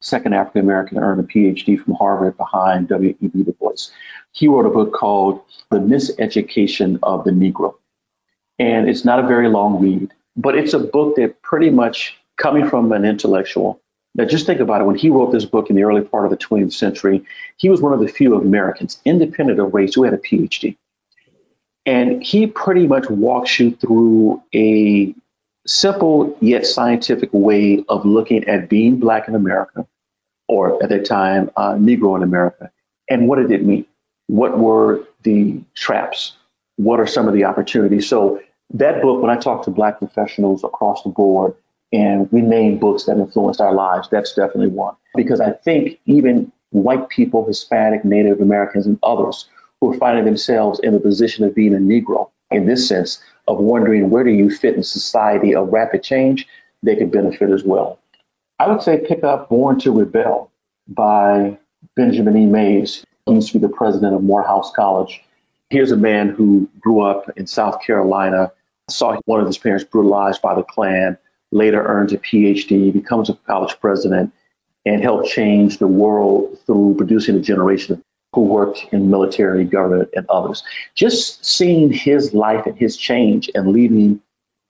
second 0.00 0.32
African 0.32 0.62
American 0.62 0.96
to 0.96 1.04
earn 1.04 1.20
a 1.20 1.24
PhD 1.24 1.78
from 1.78 1.92
Harvard 1.92 2.38
behind 2.38 2.88
W.E.B. 2.88 3.42
Du 3.42 3.52
Bois. 3.52 3.90
He 4.32 4.48
wrote 4.48 4.64
a 4.64 4.70
book 4.70 4.94
called 4.94 5.42
The 5.70 5.76
Miseducation 5.76 6.98
of 7.02 7.24
the 7.24 7.32
Negro. 7.32 7.74
And 8.58 8.88
it's 8.88 9.04
not 9.04 9.22
a 9.22 9.28
very 9.28 9.50
long 9.50 9.78
read, 9.78 10.10
but 10.38 10.56
it's 10.56 10.72
a 10.72 10.78
book 10.78 11.16
that 11.16 11.42
pretty 11.42 11.68
much, 11.68 12.16
coming 12.38 12.66
from 12.66 12.92
an 12.92 13.04
intellectual, 13.04 13.82
now, 14.18 14.24
just 14.24 14.46
think 14.46 14.58
about 14.58 14.80
it. 14.80 14.84
When 14.84 14.96
he 14.96 15.10
wrote 15.10 15.30
this 15.30 15.44
book 15.44 15.70
in 15.70 15.76
the 15.76 15.84
early 15.84 16.02
part 16.02 16.24
of 16.24 16.32
the 16.32 16.36
20th 16.36 16.72
century, 16.72 17.24
he 17.56 17.68
was 17.68 17.80
one 17.80 17.92
of 17.92 18.00
the 18.00 18.08
few 18.08 18.34
Americans, 18.34 19.00
independent 19.04 19.60
of 19.60 19.72
race, 19.72 19.94
who 19.94 20.02
had 20.02 20.12
a 20.12 20.18
PhD. 20.18 20.76
And 21.86 22.20
he 22.20 22.48
pretty 22.48 22.88
much 22.88 23.08
walks 23.08 23.60
you 23.60 23.76
through 23.76 24.42
a 24.52 25.14
simple 25.68 26.36
yet 26.40 26.66
scientific 26.66 27.30
way 27.32 27.84
of 27.88 28.04
looking 28.04 28.42
at 28.48 28.68
being 28.68 28.98
Black 28.98 29.28
in 29.28 29.36
America, 29.36 29.86
or 30.48 30.82
at 30.82 30.88
that 30.88 31.04
time, 31.04 31.52
uh, 31.56 31.74
Negro 31.74 32.16
in 32.16 32.24
America, 32.24 32.72
and 33.08 33.28
what 33.28 33.36
did 33.36 33.52
it 33.52 33.64
mean? 33.64 33.86
What 34.26 34.58
were 34.58 35.04
the 35.22 35.60
traps? 35.74 36.32
What 36.74 36.98
are 36.98 37.06
some 37.06 37.28
of 37.28 37.34
the 37.34 37.44
opportunities? 37.44 38.08
So, 38.08 38.42
that 38.74 39.00
book, 39.00 39.22
when 39.22 39.30
I 39.30 39.36
talk 39.36 39.64
to 39.64 39.70
Black 39.70 39.98
professionals 39.98 40.64
across 40.64 41.02
the 41.02 41.08
board, 41.08 41.54
and 41.92 42.30
we 42.30 42.42
name 42.42 42.78
books 42.78 43.04
that 43.04 43.18
influenced 43.18 43.60
our 43.60 43.74
lives, 43.74 44.08
that's 44.10 44.34
definitely 44.34 44.68
one. 44.68 44.94
Because 45.14 45.40
I 45.40 45.52
think 45.52 45.98
even 46.06 46.52
white 46.70 47.08
people, 47.08 47.46
Hispanic, 47.46 48.04
Native 48.04 48.40
Americans, 48.40 48.86
and 48.86 48.98
others 49.02 49.48
who 49.80 49.92
are 49.92 49.98
finding 49.98 50.24
themselves 50.24 50.80
in 50.80 50.92
the 50.92 51.00
position 51.00 51.44
of 51.44 51.54
being 51.54 51.74
a 51.74 51.78
Negro, 51.78 52.30
in 52.50 52.66
this 52.66 52.88
sense 52.88 53.22
of 53.46 53.58
wondering 53.58 54.10
where 54.10 54.24
do 54.24 54.30
you 54.30 54.50
fit 54.50 54.74
in 54.74 54.82
society 54.82 55.54
of 55.54 55.72
rapid 55.72 56.02
change, 56.02 56.46
they 56.82 56.96
could 56.96 57.10
benefit 57.10 57.50
as 57.50 57.64
well. 57.64 57.98
I 58.58 58.68
would 58.68 58.82
say 58.82 59.04
pick 59.06 59.24
up 59.24 59.48
Born 59.48 59.78
to 59.80 59.92
Rebel 59.92 60.50
by 60.88 61.58
Benjamin 61.96 62.36
E. 62.36 62.46
Mays. 62.46 63.04
He 63.26 63.34
used 63.34 63.52
to 63.52 63.58
be 63.58 63.66
the 63.66 63.72
president 63.72 64.14
of 64.14 64.22
Morehouse 64.22 64.72
College. 64.74 65.22
Here's 65.70 65.92
a 65.92 65.96
man 65.96 66.30
who 66.30 66.68
grew 66.80 67.00
up 67.00 67.30
in 67.36 67.46
South 67.46 67.82
Carolina, 67.82 68.52
saw 68.88 69.16
one 69.26 69.40
of 69.40 69.46
his 69.46 69.58
parents 69.58 69.84
brutalized 69.84 70.40
by 70.40 70.54
the 70.54 70.62
Klan, 70.62 71.18
later 71.52 71.82
earns 71.82 72.12
a 72.12 72.18
PhD, 72.18 72.92
becomes 72.92 73.30
a 73.30 73.34
college 73.34 73.78
president, 73.80 74.32
and 74.84 75.02
helped 75.02 75.28
change 75.28 75.78
the 75.78 75.86
world 75.86 76.58
through 76.66 76.94
producing 76.96 77.36
a 77.36 77.40
generation 77.40 78.02
who 78.32 78.42
worked 78.42 78.86
in 78.92 79.10
military, 79.10 79.64
government, 79.64 80.10
and 80.14 80.26
others. 80.28 80.62
Just 80.94 81.44
seeing 81.44 81.90
his 81.90 82.34
life 82.34 82.66
and 82.66 82.76
his 82.76 82.96
change 82.96 83.50
and 83.54 83.68
leaving 83.68 84.20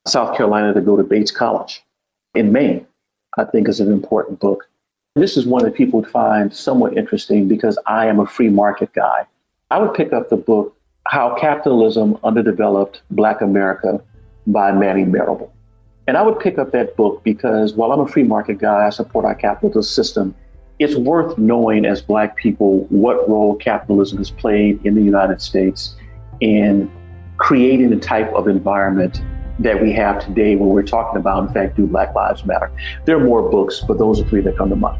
South 0.07 0.35
Carolina 0.35 0.73
to 0.73 0.81
go 0.81 0.95
to 0.97 1.03
Bates 1.03 1.31
College 1.31 1.83
in 2.33 2.51
Maine, 2.51 2.87
I 3.37 3.43
think 3.43 3.67
is 3.67 3.79
an 3.79 3.91
important 3.91 4.39
book. 4.39 4.67
This 5.15 5.35
is 5.35 5.45
one 5.45 5.63
that 5.63 5.75
people 5.75 6.01
would 6.01 6.09
find 6.09 6.55
somewhat 6.55 6.97
interesting 6.97 7.47
because 7.47 7.77
I 7.85 8.07
am 8.07 8.19
a 8.19 8.25
free 8.25 8.49
market 8.49 8.93
guy. 8.93 9.25
I 9.69 9.79
would 9.79 9.93
pick 9.93 10.13
up 10.13 10.29
the 10.29 10.37
book, 10.37 10.75
How 11.07 11.35
Capitalism 11.35 12.17
Underdeveloped 12.23 13.01
Black 13.11 13.41
America 13.41 14.01
by 14.47 14.71
Manning 14.71 15.11
Marable. 15.11 15.53
And 16.09 16.17
I 16.17 16.23
would 16.23 16.39
pick 16.39 16.57
up 16.57 16.71
that 16.71 16.95
book 16.95 17.23
because 17.23 17.75
while 17.75 17.91
I'm 17.91 17.99
a 17.99 18.07
free 18.07 18.23
market 18.23 18.57
guy, 18.57 18.87
I 18.87 18.89
support 18.89 19.25
our 19.25 19.35
capitalist 19.35 19.93
system. 19.93 20.33
It's 20.79 20.95
worth 20.95 21.37
knowing 21.37 21.85
as 21.85 22.01
Black 22.01 22.35
people 22.35 22.85
what 22.85 23.29
role 23.29 23.55
capitalism 23.55 24.17
has 24.17 24.31
played 24.31 24.83
in 24.83 24.95
the 24.95 25.03
United 25.03 25.39
States 25.39 25.95
in 26.39 26.91
creating 27.37 27.91
the 27.91 27.97
type 27.97 28.33
of 28.33 28.47
environment 28.47 29.21
that 29.59 29.79
we 29.79 29.93
have 29.93 30.25
today 30.25 30.55
when 30.55 30.69
we're 30.69 30.81
talking 30.81 31.19
about, 31.19 31.47
in 31.47 31.53
fact, 31.53 31.75
do 31.77 31.85
Black 31.85 32.15
Lives 32.15 32.43
Matter. 32.43 32.71
There 33.05 33.15
are 33.15 33.23
more 33.23 33.47
books, 33.47 33.83
but 33.87 33.99
those 33.99 34.19
are 34.19 34.27
three 34.29 34.41
that 34.41 34.57
come 34.57 34.69
to 34.69 34.75
mind. 34.75 34.99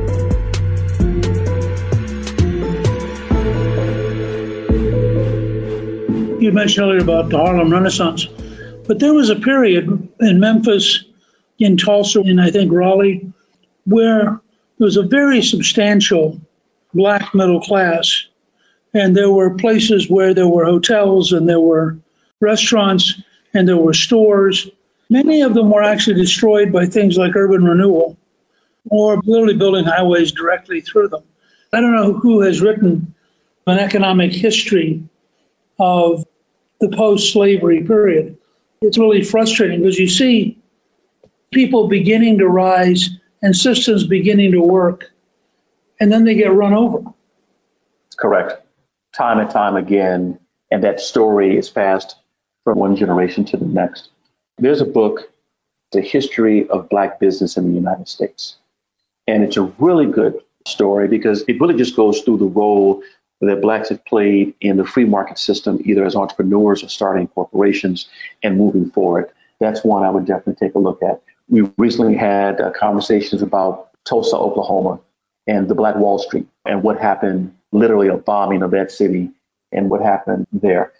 You 6.41 6.51
mentioned 6.51 6.87
earlier 6.87 7.03
about 7.03 7.29
the 7.29 7.37
Harlem 7.37 7.71
Renaissance, 7.71 8.25
but 8.87 8.97
there 8.97 9.13
was 9.13 9.29
a 9.29 9.35
period 9.35 10.09
in 10.19 10.39
Memphis, 10.39 11.05
in 11.59 11.77
Tulsa, 11.77 12.21
and 12.21 12.41
I 12.41 12.49
think 12.49 12.71
Raleigh, 12.71 13.31
where 13.85 14.23
there 14.23 14.41
was 14.79 14.97
a 14.97 15.03
very 15.03 15.43
substantial 15.43 16.41
black 16.95 17.35
middle 17.35 17.61
class. 17.61 18.25
And 18.91 19.15
there 19.15 19.29
were 19.29 19.53
places 19.53 20.09
where 20.09 20.33
there 20.33 20.47
were 20.47 20.65
hotels 20.65 21.31
and 21.31 21.47
there 21.47 21.59
were 21.59 21.99
restaurants 22.39 23.21
and 23.53 23.67
there 23.67 23.77
were 23.77 23.93
stores. 23.93 24.67
Many 25.11 25.43
of 25.43 25.53
them 25.53 25.69
were 25.69 25.83
actually 25.83 26.15
destroyed 26.15 26.73
by 26.73 26.87
things 26.87 27.19
like 27.19 27.35
urban 27.35 27.65
renewal 27.65 28.17
or 28.89 29.21
literally 29.25 29.57
building 29.57 29.85
highways 29.85 30.31
directly 30.31 30.81
through 30.81 31.09
them. 31.09 31.23
I 31.71 31.81
don't 31.81 31.95
know 31.95 32.13
who 32.13 32.41
has 32.41 32.61
written 32.61 33.13
an 33.67 33.77
economic 33.77 34.33
history 34.33 35.03
of 35.79 36.25
the 36.81 36.89
post 36.89 37.31
slavery 37.31 37.83
period. 37.83 38.37
It's 38.81 38.97
really 38.97 39.23
frustrating 39.23 39.79
because 39.79 39.97
you 39.97 40.09
see 40.09 40.57
people 41.51 41.87
beginning 41.87 42.39
to 42.39 42.47
rise 42.47 43.09
and 43.41 43.55
systems 43.55 44.05
beginning 44.05 44.51
to 44.51 44.61
work, 44.61 45.11
and 45.99 46.11
then 46.11 46.23
they 46.23 46.35
get 46.35 46.51
run 46.51 46.73
over. 46.73 47.03
Correct. 48.17 48.65
Time 49.13 49.39
and 49.39 49.49
time 49.49 49.75
again, 49.75 50.39
and 50.71 50.83
that 50.83 50.99
story 50.99 51.57
is 51.57 51.69
passed 51.69 52.15
from 52.63 52.79
one 52.79 52.95
generation 52.95 53.45
to 53.45 53.57
the 53.57 53.65
next. 53.65 54.09
There's 54.57 54.81
a 54.81 54.85
book, 54.85 55.31
The 55.91 56.01
History 56.01 56.67
of 56.69 56.89
Black 56.89 57.19
Business 57.19 57.57
in 57.57 57.67
the 57.67 57.73
United 57.73 58.07
States. 58.07 58.57
And 59.27 59.43
it's 59.43 59.57
a 59.57 59.63
really 59.79 60.05
good 60.05 60.39
story 60.67 61.07
because 61.07 61.43
it 61.47 61.59
really 61.59 61.77
just 61.77 61.95
goes 61.95 62.21
through 62.21 62.37
the 62.37 62.45
role 62.45 63.01
that 63.47 63.61
blacks 63.61 63.89
have 63.89 64.03
played 64.05 64.53
in 64.61 64.77
the 64.77 64.85
free 64.85 65.05
market 65.05 65.37
system, 65.37 65.81
either 65.85 66.05
as 66.05 66.15
entrepreneurs 66.15 66.83
or 66.83 66.89
starting 66.89 67.27
corporations 67.27 68.07
and 68.43 68.57
moving 68.57 68.89
forward. 68.91 69.29
That's 69.59 69.83
one 69.83 70.03
I 70.03 70.09
would 70.09 70.25
definitely 70.25 70.65
take 70.65 70.75
a 70.75 70.79
look 70.79 71.01
at. 71.03 71.21
We 71.49 71.69
recently 71.77 72.15
had 72.15 72.59
uh, 72.61 72.71
conversations 72.71 73.41
about 73.41 73.89
Tulsa, 74.05 74.35
Oklahoma, 74.35 74.99
and 75.47 75.67
the 75.67 75.75
Black 75.75 75.95
Wall 75.95 76.19
Street, 76.19 76.47
and 76.65 76.83
what 76.83 76.99
happened, 76.99 77.55
literally 77.71 78.07
a 78.07 78.17
bombing 78.17 78.63
of 78.63 78.71
that 78.71 78.91
city, 78.91 79.29
and 79.71 79.89
what 79.89 80.01
happened 80.01 80.47
there. 80.51 80.93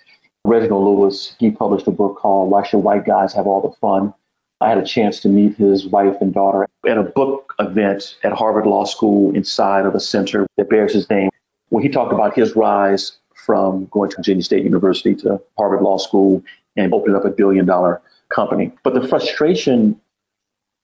Reginald 0.45 0.83
Lewis, 0.83 1.35
he 1.39 1.51
published 1.51 1.87
a 1.87 1.91
book 1.91 2.17
called 2.17 2.49
Why 2.49 2.63
Should 2.63 2.79
White 2.79 3.05
Guys 3.05 3.33
Have 3.33 3.47
All 3.47 3.61
the 3.61 3.75
Fun? 3.77 4.13
I 4.61 4.69
had 4.69 4.77
a 4.77 4.85
chance 4.85 5.19
to 5.21 5.27
meet 5.27 5.55
his 5.57 5.87
wife 5.87 6.17
and 6.21 6.31
daughter 6.31 6.67
at 6.87 6.97
a 6.97 7.03
book 7.03 7.55
event 7.59 8.17
at 8.23 8.31
Harvard 8.31 8.67
Law 8.67 8.85
School 8.85 9.35
inside 9.35 9.87
of 9.87 9.95
a 9.95 9.99
center 9.99 10.45
that 10.57 10.69
bears 10.69 10.93
his 10.93 11.09
name, 11.09 11.30
where 11.71 11.81
he 11.81 11.89
talked 11.89 12.13
about 12.13 12.35
his 12.35 12.55
rise 12.55 13.13
from 13.33 13.85
going 13.85 14.09
to 14.11 14.17
Virginia 14.17 14.43
State 14.43 14.63
University 14.63 15.15
to 15.15 15.41
Harvard 15.57 15.81
Law 15.81 15.97
School 15.97 16.43
and 16.75 16.93
opening 16.93 17.15
up 17.15 17.25
a 17.25 17.29
billion 17.29 17.65
dollar 17.65 18.01
company. 18.29 18.71
But 18.83 18.93
the 18.93 19.07
frustration 19.07 19.99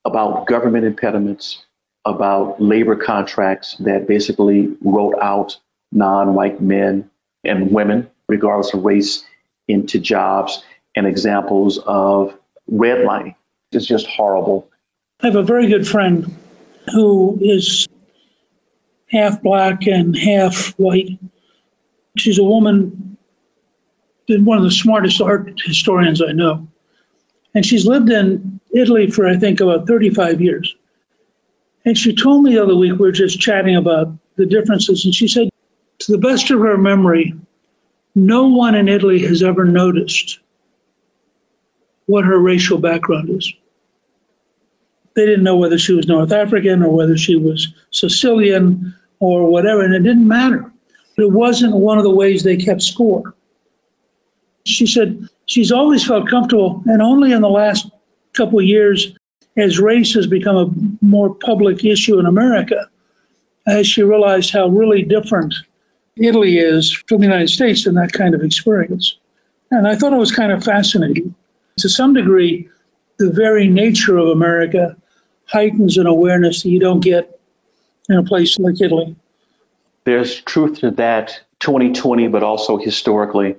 about 0.06 0.48
government 0.48 0.86
impediments, 0.86 1.64
about 2.06 2.62
labor 2.62 2.96
contracts 2.96 3.76
that 3.80 4.08
basically 4.08 4.76
wrote 4.82 5.16
out 5.22 5.58
non 5.92 6.34
white 6.34 6.62
men 6.62 7.10
and 7.44 7.72
women, 7.72 8.10
regardless 8.30 8.74
of 8.74 8.84
race, 8.84 9.24
into 9.68 10.00
jobs, 10.00 10.64
and 10.96 11.06
examples 11.06 11.80
of 11.80 12.34
redlining 12.72 13.36
is 13.74 13.86
just 13.86 14.08
horrible. 14.08 14.70
I 15.22 15.28
have 15.28 15.36
a 15.36 15.44
very 15.44 15.68
good 15.68 15.86
friend 15.86 16.34
who 16.94 17.38
is 17.42 17.88
half 19.10 19.42
black 19.42 19.88
and 19.88 20.18
half 20.18 20.74
white. 20.78 21.20
She's 22.18 22.40
a 22.40 22.44
woman, 22.44 23.18
one 24.28 24.58
of 24.58 24.64
the 24.64 24.72
smartest 24.72 25.22
art 25.22 25.54
historians 25.64 26.22
I 26.22 26.32
know. 26.32 26.68
And 27.54 27.66
she's 27.66 27.86
lived 27.86 28.10
in 28.10 28.60
Italy 28.74 29.10
for, 29.10 29.28
I 29.28 29.38
think, 29.38 29.62
about 29.62 29.88
35 29.88 30.42
years. 30.42 30.76
And 31.86 31.98
she 31.98 32.14
told 32.16 32.44
me 32.44 32.54
the 32.54 32.64
other 32.64 32.76
week, 32.76 32.94
we 32.94 32.98
were 32.98 33.12
just 33.12 33.40
chatting 33.40 33.76
about 33.76 34.14
the 34.36 34.46
differences, 34.46 35.06
and 35.06 35.16
she 35.16 35.28
said, 35.28 35.50
to 36.00 36.12
the 36.12 36.18
best 36.18 36.52
of 36.52 36.60
her 36.60 36.78
memory, 36.78 37.34
no 38.14 38.48
one 38.48 38.76
in 38.76 38.88
Italy 38.88 39.20
has 39.26 39.42
ever 39.42 39.66
noticed 39.66 40.40
what 42.06 42.26
her 42.26 42.38
racial 42.38 42.78
background 42.78 43.30
is. 43.30 43.52
They 45.18 45.26
didn't 45.26 45.46
know 45.46 45.58
whether 45.58 45.80
she 45.80 45.94
was 45.94 46.06
North 46.06 46.32
African 46.32 46.84
or 46.84 46.96
whether 46.96 47.18
she 47.18 47.38
was 47.38 47.74
Sicilian 47.90 48.94
or 49.20 49.50
whatever, 49.50 49.82
and 49.82 49.96
it 49.96 50.04
didn't 50.04 50.28
matter. 50.28 50.72
It 51.18 51.32
wasn't 51.32 51.76
one 51.76 51.98
of 51.98 52.04
the 52.04 52.14
ways 52.14 52.44
they 52.44 52.56
kept 52.56 52.84
score. 52.84 53.34
She 54.64 54.86
said 54.86 55.28
she's 55.48 55.72
always 55.72 56.06
felt 56.06 56.30
comfortable, 56.30 56.84
and 56.86 57.02
only 57.02 57.32
in 57.32 57.42
the 57.42 57.50
last 57.50 57.90
couple 58.34 58.60
of 58.60 58.66
years, 58.66 59.18
as 59.58 59.80
race 59.80 60.14
has 60.14 60.28
become 60.28 60.56
a 60.56 61.04
more 61.04 61.34
public 61.34 61.84
issue 61.84 62.20
in 62.20 62.28
America, 62.28 62.88
has 63.66 63.88
she 63.88 64.04
realized 64.04 64.52
how 64.52 64.68
really 64.68 65.02
different 65.02 65.56
Italy 66.16 66.60
is 66.60 66.94
from 66.94 67.22
the 67.22 67.26
United 67.26 67.50
States 67.50 67.88
in 67.88 67.96
that 67.96 68.14
kind 68.14 68.36
of 68.36 68.44
experience. 68.44 69.18
And 69.72 69.88
I 69.88 69.96
thought 69.96 70.14
it 70.14 70.18
was 70.18 70.32
kind 70.32 70.52
of 70.52 70.64
fascinating. 70.64 71.34
To 71.78 71.90
some 71.90 72.14
degree, 72.14 72.70
the 73.18 73.32
very 73.32 73.68
nature 73.68 74.20
of 74.20 74.28
America 74.28 74.96
heightens 75.48 75.98
an 75.98 76.08
awareness 76.08 76.64
that 76.64 76.70
you 76.70 76.80
don't 76.80 77.00
get 77.00 77.40
in 78.10 78.18
a 78.18 78.24
place 78.24 78.58
like 78.60 78.82
Italy. 78.82 79.16
There's 80.06 80.42
truth 80.42 80.80
to 80.80 80.92
that 80.92 81.42
2020, 81.60 82.28
but 82.28 82.44
also 82.44 82.78
historically. 82.78 83.56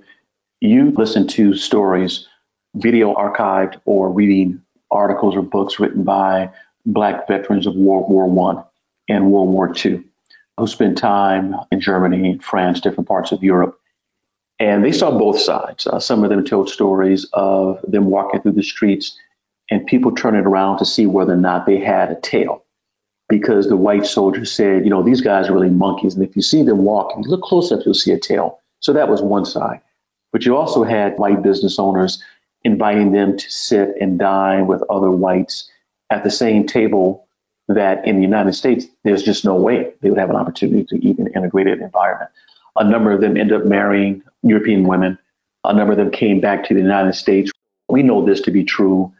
You 0.60 0.90
listen 0.92 1.26
to 1.28 1.54
stories, 1.54 2.26
video 2.74 3.14
archived, 3.14 3.80
or 3.84 4.10
reading 4.10 4.62
articles 4.90 5.36
or 5.36 5.42
books 5.42 5.78
written 5.78 6.04
by 6.04 6.50
Black 6.86 7.28
veterans 7.28 7.66
of 7.66 7.74
World 7.74 8.10
War 8.10 8.28
One 8.28 8.64
and 9.08 9.30
World 9.30 9.50
War 9.50 9.72
Two 9.72 10.04
who 10.58 10.66
spent 10.66 10.98
time 10.98 11.54
in 11.70 11.80
Germany, 11.80 12.38
France, 12.42 12.80
different 12.80 13.08
parts 13.08 13.32
of 13.32 13.42
Europe. 13.42 13.78
And 14.58 14.84
they 14.84 14.90
saw 14.90 15.16
both 15.16 15.38
sides. 15.40 15.86
Uh, 15.86 16.00
some 16.00 16.24
of 16.24 16.30
them 16.30 16.44
told 16.44 16.68
stories 16.68 17.26
of 17.32 17.80
them 17.86 18.06
walking 18.06 18.42
through 18.42 18.52
the 18.52 18.62
streets 18.62 19.16
and 19.70 19.86
people 19.86 20.12
turning 20.12 20.46
around 20.46 20.78
to 20.78 20.84
see 20.84 21.06
whether 21.06 21.32
or 21.32 21.36
not 21.36 21.66
they 21.66 21.78
had 21.78 22.10
a 22.10 22.20
tail. 22.20 22.64
Because 23.28 23.68
the 23.68 23.76
white 23.76 24.06
soldiers 24.06 24.50
said, 24.50 24.84
you 24.84 24.90
know, 24.90 25.02
these 25.02 25.20
guys 25.20 25.48
are 25.48 25.52
really 25.52 25.68
monkeys. 25.68 26.14
And 26.14 26.24
if 26.24 26.34
you 26.34 26.40
see 26.40 26.62
them 26.62 26.84
walking, 26.84 27.24
look 27.24 27.42
close 27.42 27.70
up, 27.70 27.80
you'll 27.84 27.94
see 27.94 28.12
a 28.12 28.18
tail. 28.18 28.60
So 28.80 28.94
that 28.94 29.08
was 29.08 29.20
one 29.20 29.44
side. 29.44 29.82
But 30.32 30.46
you 30.46 30.56
also 30.56 30.82
had 30.82 31.18
white 31.18 31.42
business 31.42 31.78
owners 31.78 32.22
inviting 32.64 33.12
them 33.12 33.36
to 33.36 33.50
sit 33.50 33.96
and 34.00 34.18
dine 34.18 34.66
with 34.66 34.82
other 34.88 35.10
whites 35.10 35.70
at 36.10 36.24
the 36.24 36.30
same 36.30 36.66
table 36.66 37.26
that 37.68 38.06
in 38.06 38.16
the 38.16 38.22
United 38.22 38.54
States, 38.54 38.86
there's 39.04 39.22
just 39.22 39.44
no 39.44 39.54
way 39.54 39.92
they 40.00 40.08
would 40.08 40.18
have 40.18 40.30
an 40.30 40.36
opportunity 40.36 40.84
to 40.84 41.06
eat 41.06 41.18
in 41.18 41.26
an 41.26 41.32
integrated 41.34 41.80
environment. 41.80 42.30
A 42.76 42.84
number 42.84 43.12
of 43.12 43.20
them 43.20 43.36
ended 43.36 43.60
up 43.60 43.66
marrying 43.66 44.22
European 44.42 44.84
women. 44.84 45.18
A 45.64 45.74
number 45.74 45.92
of 45.92 45.98
them 45.98 46.10
came 46.10 46.40
back 46.40 46.64
to 46.64 46.74
the 46.74 46.80
United 46.80 47.14
States. 47.14 47.50
We 47.88 48.02
know 48.02 48.24
this 48.24 48.40
to 48.42 48.50
be 48.50 48.64
true 48.64 49.12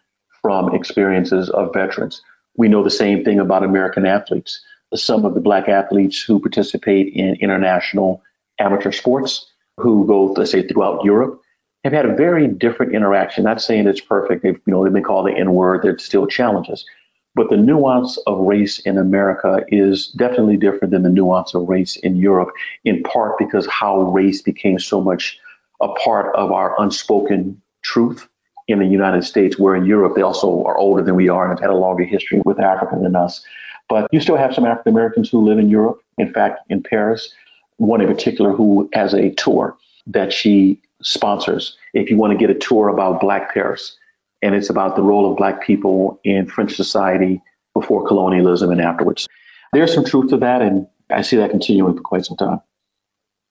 from 0.48 0.74
experiences 0.74 1.50
of 1.50 1.74
veterans. 1.74 2.22
We 2.56 2.68
know 2.68 2.82
the 2.82 2.90
same 2.90 3.22
thing 3.22 3.38
about 3.38 3.64
American 3.64 4.06
athletes. 4.06 4.62
Some 4.94 5.26
of 5.26 5.34
the 5.34 5.42
black 5.42 5.68
athletes 5.68 6.22
who 6.22 6.40
participate 6.40 7.12
in 7.12 7.36
international 7.42 8.22
amateur 8.58 8.90
sports, 8.90 9.44
who 9.76 10.06
go, 10.06 10.32
let's 10.32 10.50
say, 10.50 10.66
throughout 10.66 11.04
Europe, 11.04 11.42
have 11.84 11.92
had 11.92 12.06
a 12.06 12.16
very 12.16 12.46
different 12.48 12.94
interaction. 12.94 13.44
Not 13.44 13.60
saying 13.60 13.88
it's 13.88 14.00
perfect. 14.00 14.42
They've, 14.42 14.58
you 14.64 14.72
know, 14.72 14.82
they've 14.82 14.90
been 14.90 15.02
called 15.04 15.26
the 15.26 15.36
N 15.36 15.52
word. 15.52 15.82
There's 15.82 16.02
still 16.02 16.26
challenges. 16.26 16.86
But 17.34 17.50
the 17.50 17.58
nuance 17.58 18.16
of 18.26 18.38
race 18.38 18.78
in 18.78 18.96
America 18.96 19.66
is 19.68 20.06
definitely 20.06 20.56
different 20.56 20.92
than 20.92 21.02
the 21.02 21.10
nuance 21.10 21.52
of 21.52 21.68
race 21.68 21.96
in 21.96 22.16
Europe, 22.16 22.52
in 22.86 23.02
part 23.02 23.36
because 23.36 23.66
how 23.66 24.00
race 24.00 24.40
became 24.40 24.78
so 24.78 25.02
much 25.02 25.38
a 25.82 25.88
part 25.88 26.34
of 26.34 26.52
our 26.52 26.74
unspoken 26.80 27.60
truth 27.82 28.26
in 28.68 28.78
the 28.78 28.86
United 28.86 29.24
States, 29.24 29.58
where 29.58 29.74
in 29.74 29.84
Europe 29.84 30.14
they 30.14 30.22
also 30.22 30.62
are 30.64 30.76
older 30.76 31.02
than 31.02 31.16
we 31.16 31.28
are 31.28 31.44
and 31.44 31.58
have 31.58 31.60
had 31.60 31.70
a 31.70 31.76
longer 31.76 32.04
history 32.04 32.40
with 32.44 32.60
Africa 32.60 32.96
than 33.02 33.16
us. 33.16 33.44
But 33.88 34.08
you 34.12 34.20
still 34.20 34.36
have 34.36 34.54
some 34.54 34.66
African 34.66 34.92
Americans 34.92 35.30
who 35.30 35.40
live 35.40 35.58
in 35.58 35.70
Europe. 35.70 36.00
In 36.18 36.32
fact, 36.32 36.60
in 36.68 36.82
Paris, 36.82 37.32
one 37.78 38.00
in 38.00 38.06
particular 38.06 38.52
who 38.52 38.88
has 38.92 39.14
a 39.14 39.30
tour 39.30 39.76
that 40.06 40.32
she 40.32 40.80
sponsors. 41.02 41.76
If 41.94 42.10
you 42.10 42.16
want 42.18 42.32
to 42.32 42.38
get 42.38 42.54
a 42.54 42.58
tour 42.58 42.88
about 42.88 43.20
Black 43.20 43.54
Paris, 43.54 43.96
and 44.42 44.54
it's 44.54 44.70
about 44.70 44.96
the 44.96 45.02
role 45.02 45.30
of 45.30 45.36
Black 45.36 45.62
people 45.62 46.20
in 46.24 46.46
French 46.46 46.76
society 46.76 47.42
before 47.74 48.06
colonialism 48.06 48.70
and 48.70 48.80
afterwards. 48.80 49.28
There's 49.72 49.92
some 49.92 50.04
truth 50.04 50.30
to 50.30 50.36
that, 50.38 50.62
and 50.62 50.86
I 51.10 51.22
see 51.22 51.36
that 51.36 51.50
continuing 51.50 51.96
for 51.96 52.02
quite 52.02 52.24
some 52.24 52.36
time. 52.36 52.60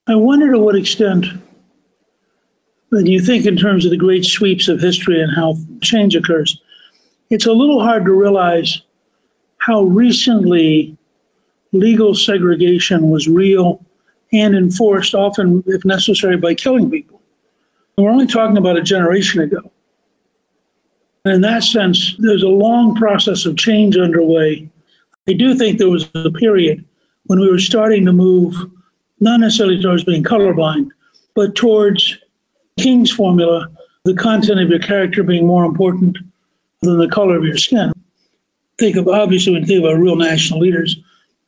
I 0.07 0.15
wonder 0.15 0.51
to 0.51 0.59
what 0.59 0.75
extent, 0.75 1.25
when 2.89 3.05
you 3.05 3.21
think 3.21 3.45
in 3.45 3.57
terms 3.57 3.85
of 3.85 3.91
the 3.91 3.97
great 3.97 4.25
sweeps 4.25 4.67
of 4.67 4.79
history 4.79 5.21
and 5.21 5.35
how 5.35 5.57
change 5.81 6.15
occurs, 6.15 6.61
it's 7.29 7.45
a 7.45 7.51
little 7.53 7.81
hard 7.81 8.05
to 8.05 8.13
realize 8.13 8.81
how 9.57 9.83
recently 9.83 10.97
legal 11.73 12.15
segregation 12.15 13.09
was 13.09 13.27
real 13.27 13.83
and 14.31 14.55
enforced, 14.55 15.13
often, 15.13 15.63
if 15.67 15.83
necessary, 15.85 16.37
by 16.37 16.53
killing 16.53 16.89
people. 16.89 17.21
We're 17.97 18.09
only 18.09 18.27
talking 18.27 18.57
about 18.57 18.77
a 18.77 18.81
generation 18.81 19.41
ago. 19.41 19.71
In 21.25 21.41
that 21.41 21.63
sense, 21.63 22.15
there's 22.19 22.43
a 22.43 22.47
long 22.47 22.95
process 22.95 23.45
of 23.45 23.57
change 23.57 23.97
underway. 23.97 24.69
I 25.27 25.33
do 25.33 25.55
think 25.55 25.77
there 25.77 25.89
was 25.89 26.09
a 26.15 26.31
period 26.31 26.85
when 27.25 27.39
we 27.39 27.49
were 27.49 27.59
starting 27.59 28.05
to 28.05 28.13
move, 28.13 28.55
not 29.19 29.41
necessarily 29.41 29.81
towards 29.81 30.05
being 30.05 30.23
colorblind, 30.23 30.89
but 31.35 31.55
towards 31.55 32.17
King's 32.77 33.11
formula, 33.11 33.67
the 34.05 34.15
content 34.15 34.59
of 34.59 34.69
your 34.69 34.79
character 34.79 35.23
being 35.23 35.45
more 35.45 35.65
important 35.65 36.17
than 36.81 36.97
the 36.97 37.09
color 37.09 37.37
of 37.37 37.43
your 37.43 37.57
skin. 37.57 37.91
Think 38.77 38.95
of, 38.95 39.07
obviously, 39.07 39.53
when 39.53 39.63
you 39.63 39.67
think 39.67 39.83
about 39.83 39.99
real 39.99 40.15
national 40.15 40.59
leaders, 40.59 40.97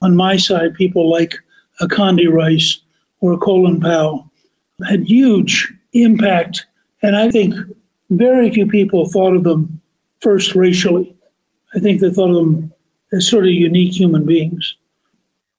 on 0.02 0.16
my 0.16 0.38
side, 0.38 0.74
people 0.74 1.10
like 1.10 1.36
a 1.80 1.88
Condi 1.88 2.32
Rice 2.32 2.80
or 3.22 3.34
a 3.34 3.38
Colin 3.38 3.80
Powell 3.80 4.32
had 4.88 5.04
huge 5.04 5.72
impact. 5.94 6.66
And 7.02 7.16
I 7.16 7.30
think 7.30 7.54
very 8.10 8.50
few 8.52 8.68
people 8.68 9.08
thought 9.08 9.36
of 9.36 9.44
them 9.44 9.82
first 10.22 10.56
racially. 10.56 11.16
I 11.76 11.80
think 11.80 12.02
they 12.02 12.12
thought 12.12 12.30
of 12.30 12.36
them 12.36 12.74
as 13.12 13.28
sort 13.28 13.46
of 13.46 13.52
unique 13.52 13.94
human 13.94 14.26
beings. 14.26 14.76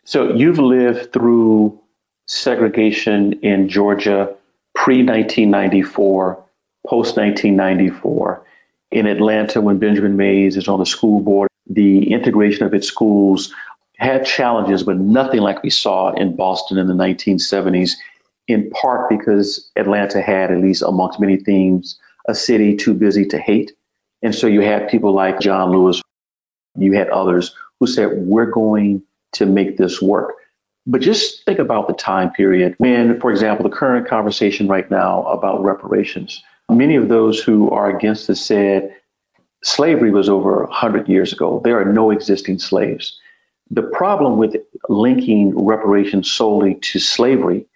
So 0.05 0.35
you've 0.35 0.59
lived 0.59 1.13
through 1.13 1.79
segregation 2.27 3.35
in 3.41 3.69
Georgia 3.69 4.35
pre 4.75 5.05
1994, 5.05 6.45
post 6.87 7.17
1994. 7.17 8.45
In 8.91 9.07
Atlanta, 9.07 9.61
when 9.61 9.79
Benjamin 9.79 10.17
Mays 10.17 10.57
is 10.57 10.69
on 10.69 10.81
the 10.81 10.87
school 10.87 11.21
board, 11.21 11.49
the 11.69 12.13
integration 12.13 12.67
of 12.67 12.75
its 12.75 12.89
schools 12.89 13.55
had 13.97 14.25
challenges, 14.25 14.83
but 14.83 14.97
nothing 14.97 15.41
like 15.41 15.63
we 15.63 15.71
saw 15.71 16.13
in 16.13 16.35
Boston 16.35 16.79
in 16.79 16.89
the 16.89 16.95
1970s, 16.95 17.93
in 18.49 18.71
part 18.71 19.09
because 19.09 19.71
Atlanta 19.77 20.21
had, 20.21 20.51
at 20.51 20.59
least 20.59 20.83
amongst 20.83 21.21
many 21.21 21.37
themes, 21.37 22.01
a 22.27 22.35
city 22.35 22.77
too 22.77 22.95
busy 22.95 23.27
to 23.27 23.39
hate. 23.39 23.73
And 24.23 24.35
so 24.35 24.47
you 24.47 24.63
had 24.63 24.89
people 24.89 25.13
like 25.13 25.41
John 25.41 25.71
Lewis, 25.71 26.03
you 26.77 26.93
had 26.93 27.11
others 27.11 27.55
who 27.79 27.87
said, 27.87 28.11
we're 28.13 28.51
going 28.51 29.03
to 29.33 29.47
make 29.47 29.77
this 29.77 30.01
work. 30.01 30.35
But 30.87 31.03
just 31.03 31.45
think 31.45 31.59
about 31.59 31.89
the 31.89 31.95
time 31.95 32.31
period 32.31 32.75
when, 32.79 33.21
for 33.21 33.31
example, 33.31 33.69
the 33.69 33.75
current 33.75 34.09
conversation 34.09 34.67
right 34.67 34.91
now 34.91 35.25
about 35.25 35.63
reparations. 35.63 36.43
Many 36.71 36.97
of 36.97 37.09
those 37.09 37.41
who 37.41 37.71
are 37.71 37.95
against 37.95 38.29
this 38.29 38.45
said 38.45 38.97
slavery 39.63 40.11
was 40.11 40.29
over 40.29 40.65
100 40.65 41.09
years 41.09 41.33
ago. 41.33 41.61
There 41.63 41.81
are 41.81 41.93
no 41.93 42.11
existing 42.11 42.61
slaves. 42.61 43.19
The 43.71 43.83
problem 43.83 44.37
with 44.37 44.57
linking 44.89 45.57
reparations 45.65 46.31
solely 46.31 46.77
to 46.77 46.99
slavery 46.99 47.67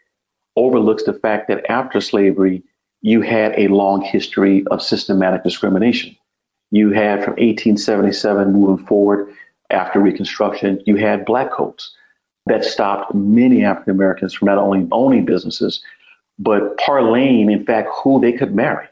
overlooks 0.56 1.04
the 1.04 1.12
fact 1.12 1.48
that 1.48 1.70
after 1.70 2.00
slavery, 2.00 2.62
you 3.02 3.20
had 3.20 3.54
a 3.58 3.68
long 3.68 4.00
history 4.00 4.64
of 4.70 4.82
systematic 4.82 5.44
discrimination. 5.44 6.16
You 6.70 6.90
had 6.90 7.22
from 7.22 7.32
1877 7.32 8.52
moving 8.52 8.86
forward 8.86 9.34
after 9.70 10.00
Reconstruction, 10.00 10.82
you 10.86 10.96
had 10.96 11.26
black 11.26 11.52
codes 11.52 11.94
that 12.46 12.64
stopped 12.64 13.14
many 13.14 13.64
African 13.64 13.92
Americans 13.92 14.34
from 14.34 14.46
not 14.46 14.58
only 14.58 14.86
owning 14.92 15.24
businesses, 15.24 15.82
but 16.38 16.76
parlaying, 16.78 17.52
in 17.52 17.64
fact, 17.64 17.88
who 18.02 18.20
they 18.20 18.32
could 18.32 18.54
marry. 18.54 18.86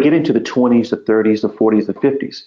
Get 0.00 0.12
into 0.12 0.32
the 0.32 0.40
20s, 0.40 0.90
the 0.90 0.96
30s, 0.96 1.42
the 1.42 1.48
40s, 1.48 1.86
the 1.86 1.94
50s. 1.94 2.42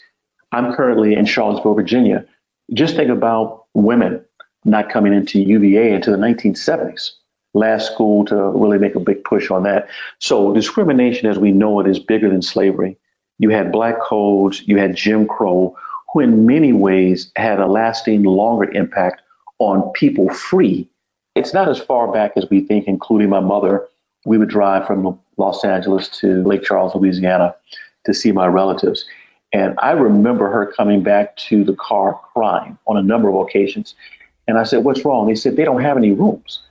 I'm 0.52 0.74
currently 0.74 1.16
in 1.16 1.26
Charlottesville, 1.26 1.74
Virginia. 1.74 2.26
Just 2.74 2.96
think 2.96 3.10
about 3.10 3.66
women 3.74 4.24
not 4.66 4.90
coming 4.90 5.14
into 5.14 5.40
UVA 5.40 5.94
until 5.94 6.14
the 6.14 6.20
1970s. 6.20 7.12
Last 7.54 7.92
school 7.92 8.26
to 8.26 8.36
really 8.36 8.80
make 8.80 8.96
a 8.96 9.00
big 9.00 9.24
push 9.24 9.50
on 9.50 9.64
that. 9.64 9.88
So 10.20 10.54
discrimination 10.54 11.30
as 11.30 11.40
we 11.40 11.52
know 11.52 11.80
it 11.80 11.88
is 11.88 12.00
bigger 12.00 12.30
than 12.30 12.42
slavery. 12.42 12.98
You 13.38 13.50
had 13.50 13.72
black 13.72 14.00
codes, 14.02 14.62
you 14.68 14.78
had 14.78 14.96
Jim 14.96 15.28
Crow, 15.28 15.76
who 16.12 16.20
in 16.20 16.46
many 16.46 16.74
ways 16.74 17.32
had 17.36 17.60
a 17.60 17.68
lasting, 17.68 18.24
longer 18.24 18.70
impact 18.72 19.22
on 19.60 19.92
people 19.94 20.30
free. 20.30 20.90
It's 21.36 21.54
not 21.54 21.70
as 21.70 21.80
far 21.80 22.12
back 22.12 22.34
as 22.36 22.50
we 22.50 22.62
think, 22.62 22.88
including 22.88 23.30
my 23.30 23.40
mother. 23.40 23.88
We 24.26 24.38
would 24.38 24.50
drive 24.50 24.88
from 24.88 25.20
Los 25.38 25.64
Angeles 25.64 26.08
to 26.20 26.44
Lake 26.44 26.64
Charles, 26.64 26.96
Louisiana 26.96 27.56
to 28.06 28.14
see 28.14 28.32
my 28.32 28.48
relatives. 28.48 29.06
And 29.54 29.76
I 29.80 29.92
remember 29.92 30.50
her 30.50 30.72
coming 30.74 31.04
back 31.04 31.36
to 31.38 31.64
the 31.64 31.76
car 31.76 32.20
crying 32.34 32.78
on 32.88 32.98
a 32.98 33.02
number 33.02 33.30
of 33.30 33.36
occasions. 33.36 33.96
And 34.48 34.58
I 34.58 34.64
said, 34.64 34.84
What's 34.84 35.06
wrong? 35.06 35.28
They 35.28 35.36
said, 35.36 35.56
They 35.56 35.66
don't 35.66 35.82
have 35.82 35.98
any 35.98 36.12
rooms. 36.12 36.62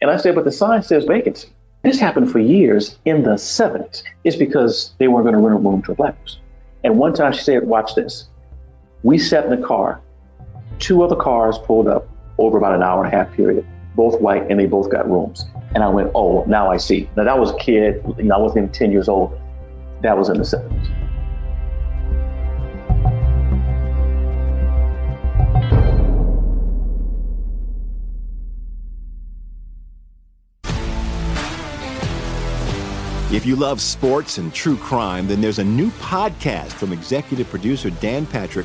And 0.00 0.10
I 0.10 0.16
said, 0.16 0.34
But 0.34 0.44
the 0.44 0.52
sign 0.52 0.82
says 0.82 1.04
vacancy. 1.04 1.48
This 1.82 1.98
happened 1.98 2.30
for 2.30 2.38
years 2.38 2.98
in 3.04 3.22
the 3.22 3.34
70s. 3.34 4.02
It's 4.22 4.36
because 4.36 4.94
they 4.98 5.08
weren't 5.08 5.24
going 5.24 5.34
to 5.34 5.40
rent 5.40 5.58
a 5.58 5.68
room 5.68 5.82
to 5.82 5.92
a 5.92 5.94
black 5.94 6.20
person. 6.20 6.40
And 6.82 6.98
one 6.98 7.14
time 7.14 7.32
she 7.32 7.42
said, 7.42 7.64
Watch 7.64 7.94
this. 7.94 8.28
We 9.02 9.18
sat 9.18 9.44
in 9.44 9.50
the 9.58 9.66
car. 9.66 10.00
Two 10.78 11.02
other 11.02 11.16
cars 11.16 11.58
pulled 11.58 11.88
up 11.88 12.08
over 12.38 12.58
about 12.58 12.74
an 12.74 12.82
hour 12.82 13.04
and 13.04 13.12
a 13.12 13.16
half 13.16 13.32
period, 13.32 13.66
both 13.94 14.20
white, 14.20 14.50
and 14.50 14.58
they 14.58 14.66
both 14.66 14.90
got 14.90 15.08
rooms. 15.10 15.46
And 15.74 15.82
I 15.82 15.88
went, 15.88 16.10
oh, 16.14 16.44
now 16.46 16.70
I 16.70 16.76
see. 16.76 17.08
Now 17.16 17.24
that 17.24 17.38
was 17.38 17.50
a 17.50 17.56
kid, 17.56 18.02
you 18.18 18.24
know, 18.24 18.36
I 18.36 18.38
wasn't 18.38 18.58
even 18.58 18.72
10 18.72 18.92
years 18.92 19.08
old. 19.08 19.38
That 20.02 20.16
was 20.16 20.28
in 20.28 20.38
the 20.38 20.44
70s. 20.44 21.04
If 33.34 33.44
you 33.44 33.56
love 33.56 33.80
sports 33.80 34.38
and 34.38 34.54
true 34.54 34.76
crime, 34.76 35.26
then 35.26 35.40
there's 35.40 35.58
a 35.58 35.64
new 35.64 35.90
podcast 35.90 36.70
from 36.70 36.92
executive 36.92 37.48
producer 37.50 37.90
Dan 37.90 38.26
Patrick 38.26 38.64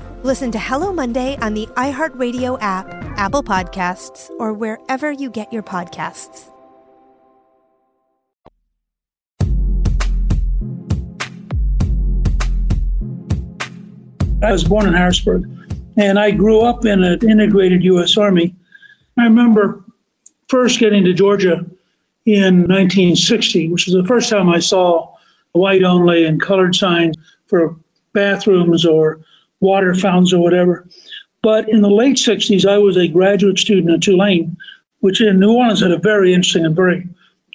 Listen 0.23 0.51
to 0.51 0.59
Hello 0.59 0.93
Monday 0.93 1.35
on 1.41 1.55
the 1.55 1.65
iHeartRadio 1.75 2.59
app, 2.61 2.85
Apple 3.17 3.41
Podcasts, 3.41 4.29
or 4.37 4.53
wherever 4.53 5.11
you 5.11 5.31
get 5.31 5.51
your 5.51 5.63
podcasts. 5.63 6.51
I 14.43 14.51
was 14.51 14.63
born 14.63 14.85
in 14.85 14.93
Harrisburg, 14.93 15.49
and 15.97 16.19
I 16.19 16.29
grew 16.29 16.61
up 16.61 16.85
in 16.85 17.03
an 17.03 17.27
integrated 17.27 17.83
U.S. 17.85 18.15
Army. 18.15 18.53
I 19.17 19.23
remember 19.23 19.83
first 20.49 20.79
getting 20.79 21.03
to 21.05 21.13
Georgia 21.13 21.65
in 22.27 22.67
1960, 22.67 23.69
which 23.69 23.87
was 23.87 23.95
the 23.95 24.05
first 24.05 24.29
time 24.29 24.49
I 24.49 24.59
saw 24.59 25.15
white 25.53 25.83
only 25.83 26.25
and 26.25 26.39
colored 26.39 26.75
signs 26.75 27.17
for 27.47 27.75
bathrooms 28.13 28.85
or 28.85 29.21
water 29.61 29.95
fountains 29.95 30.33
or 30.33 30.43
whatever. 30.43 30.87
But 31.41 31.69
in 31.69 31.81
the 31.81 31.89
late 31.89 32.17
60s, 32.17 32.67
I 32.67 32.77
was 32.79 32.97
a 32.97 33.07
graduate 33.07 33.57
student 33.57 33.91
at 33.93 34.01
Tulane, 34.01 34.57
which 34.99 35.21
in 35.21 35.39
New 35.39 35.53
Orleans 35.53 35.81
had 35.81 35.91
a 35.91 35.97
very 35.97 36.33
interesting 36.33 36.65
and 36.65 36.75
very 36.75 37.07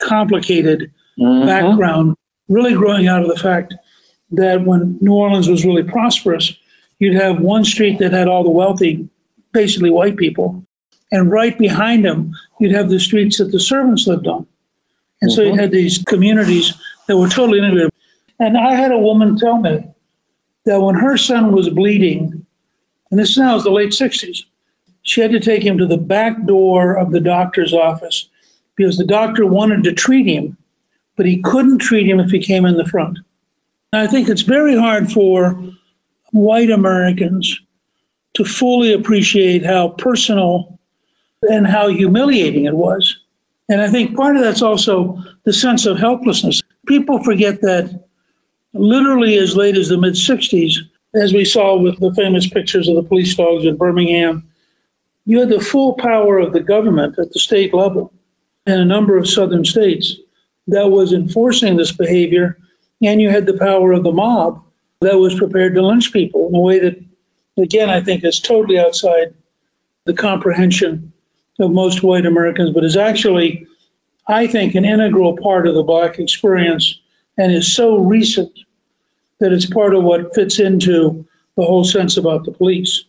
complicated 0.03 0.93
mm-hmm. 1.19 1.47
background, 1.47 2.17
really 2.49 2.75
growing 2.75 3.07
out 3.07 3.23
of 3.23 3.29
the 3.29 3.41
fact 3.41 3.75
that 4.33 4.65
when 4.65 4.99
New 5.01 5.15
Orleans 5.15 5.49
was 5.49 5.65
really 5.65 5.85
prosperous, 5.85 6.55
you'd 6.99 7.15
have 7.15 7.41
one 7.41 7.65
street 7.65 7.99
that 7.99 8.13
had 8.13 8.29
all 8.29 8.43
the 8.43 8.51
wealthy, 8.51 9.09
basically 9.53 9.91
white 9.91 10.17
people, 10.17 10.65
and 11.13 11.31
right 11.31 11.57
behind 11.57 12.05
them, 12.05 12.33
you'd 12.59 12.75
have 12.75 12.89
the 12.89 12.99
streets 12.99 13.39
that 13.39 13.53
the 13.53 13.61
servants 13.61 14.07
lived 14.09 14.27
on. 14.27 14.47
And 15.21 15.31
mm-hmm. 15.31 15.37
so 15.37 15.43
you 15.43 15.55
had 15.55 15.71
these 15.71 16.03
communities 16.03 16.75
that 17.07 17.17
were 17.17 17.29
totally 17.29 17.59
integrated. 17.59 17.93
And 18.41 18.59
I 18.59 18.75
had 18.75 18.91
a 18.91 18.99
woman 18.99 19.39
tell 19.39 19.59
me 19.59 19.85
that 20.67 20.81
when 20.81 20.97
her 20.97 21.17
son 21.17 21.53
was 21.53 21.71
bleeding, 21.71 22.45
and 23.11 23.19
this 23.19 23.39
now 23.39 23.57
is 23.57 23.65
the 23.65 23.71
late 23.71 23.91
60s, 23.91 24.45
she 25.03 25.21
had 25.21 25.31
to 25.31 25.41
take 25.41 25.63
him 25.63 25.79
to 25.79 25.87
the 25.87 25.97
back 25.97 26.45
door 26.45 26.95
of 26.95 27.13
the 27.13 27.21
doctor's 27.21 27.73
office 27.73 28.29
because 28.75 28.99
the 28.99 29.07
doctor 29.07 29.47
wanted 29.47 29.85
to 29.85 29.93
treat 29.93 30.27
him, 30.27 30.57
but 31.17 31.25
he 31.25 31.41
couldn't 31.41 31.79
treat 31.79 32.07
him 32.07 32.21
if 32.21 32.31
he 32.31 32.41
came 32.41 32.67
in 32.67 32.77
the 32.77 32.85
front. 32.85 33.19
And 33.93 34.03
I 34.03 34.07
think 34.09 34.29
it's 34.29 34.43
very 34.43 34.77
hard 34.77 35.11
for 35.11 35.59
white 36.33 36.71
Americans 36.71 37.61
to 38.35 38.45
fully 38.45 38.93
appreciate 38.93 39.65
how 39.65 39.91
personal 39.91 40.79
and 41.49 41.67
how 41.67 41.89
humiliating 41.89 42.65
it 42.65 42.75
was. 42.75 43.17
And 43.69 43.81
I 43.81 43.89
think 43.89 44.17
part 44.17 44.37
of 44.37 44.43
that's 44.43 44.63
also 44.63 45.23
the 45.45 45.53
sense 45.53 45.87
of 45.87 45.99
helplessness. 45.99 46.61
People 46.87 47.23
forget 47.23 47.61
that 47.63 48.06
literally 48.79 49.37
as 49.37 49.57
late 49.57 49.77
as 49.77 49.89
the 49.89 49.99
mid 49.99 50.15
60s, 50.15 50.77
as 51.15 51.33
we 51.33 51.45
saw 51.45 51.77
with 51.77 51.99
the 51.99 52.15
famous 52.15 52.49
pictures 52.49 52.89
of 52.89 52.97
the 52.97 53.03
police 53.03 53.35
dogs 53.35 53.65
in 53.65 53.77
Birmingham, 53.77 54.49
you 55.25 55.41
had 55.41 55.49
the 55.49 55.61
full 55.61 55.95
power 55.95 56.39
of 56.39 56.53
the 56.53 56.61
government 56.61 57.19
at 57.19 57.33
the 57.33 57.41
state 57.41 57.75
level 57.75 58.13
in 58.67 58.79
a 58.79 58.85
number 58.85 59.17
of 59.17 59.29
southern 59.29 59.65
states 59.65 60.17
that 60.69 60.91
was 60.91 61.13
enforcing 61.13 61.77
this 61.77 61.93
behavior, 61.93 62.59
and 63.03 63.21
you 63.21 63.31
had 63.31 63.47
the 63.47 63.59
power 63.59 63.93
of 63.93 64.03
the 64.03 64.13
mob 64.13 64.63
that 65.01 65.19
was 65.19 65.35
prepared 65.35 65.75
to 65.75 65.87
lynch 65.87 66.13
people 66.13 66.49
in 66.49 66.55
a 66.55 66.61
way 66.61 66.79
that, 66.79 67.03
again, 67.57 67.91
I 67.91 68.01
think 68.01 68.25
is 68.25 68.41
totally 68.41 68.79
outside 68.79 69.35
the 70.05 70.15
comprehension 70.15 71.13
of 71.59 71.71
most 71.71 72.03
white 72.03 72.27
Americans, 72.27 72.71
but 72.71 72.85
is 72.85 72.97
actually, 72.97 73.67
I 74.27 74.47
think, 74.47 74.75
an 74.75 74.85
integral 74.85 75.37
part 75.37 75.67
of 75.67 75.75
the 75.75 75.83
black 75.83 76.19
experience 76.19 77.01
and 77.39 77.53
is 77.53 77.75
so 77.75 77.99
recent 77.99 78.59
that 79.39 79.53
it's 79.53 79.67
part 79.67 79.95
of 79.95 80.03
what 80.03 80.35
fits 80.35 80.59
into 80.59 81.27
the 81.57 81.65
whole 81.65 81.85
sense 81.85 82.17
about 82.17 82.45
the 82.45 82.53
police. 82.53 83.05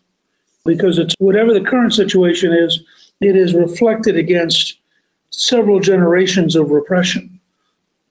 Because 0.66 0.98
it's 0.98 1.16
whatever 1.20 1.54
the 1.54 1.62
current 1.62 1.94
situation 1.94 2.52
is, 2.52 2.84
it 3.22 3.36
is 3.36 3.54
reflected 3.54 4.18
against 4.18 4.78
several 5.30 5.80
generations 5.80 6.56
of 6.56 6.72
repression. 6.72 7.40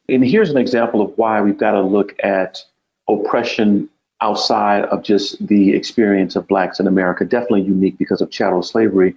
And 0.09 0.25
here's 0.25 0.51
an 0.51 0.57
example 0.57 1.01
of 1.01 1.17
why 1.17 1.41
we've 1.41 1.59
got 1.59 1.73
to 1.73 1.83
look 1.83 2.15
at 2.23 2.63
oppression 3.09 3.89
outside 4.21 4.85
of 4.87 5.03
just 5.03 5.45
the 5.47 5.75
experience 5.75 6.37
of 6.37 6.49
blacks 6.49 6.81
in 6.81 6.87
America, 6.87 7.25
definitely 7.25 7.63
unique 7.63 7.99
because 7.99 8.21
of 8.21 8.31
chattel 8.31 8.63
slavery. 8.63 9.15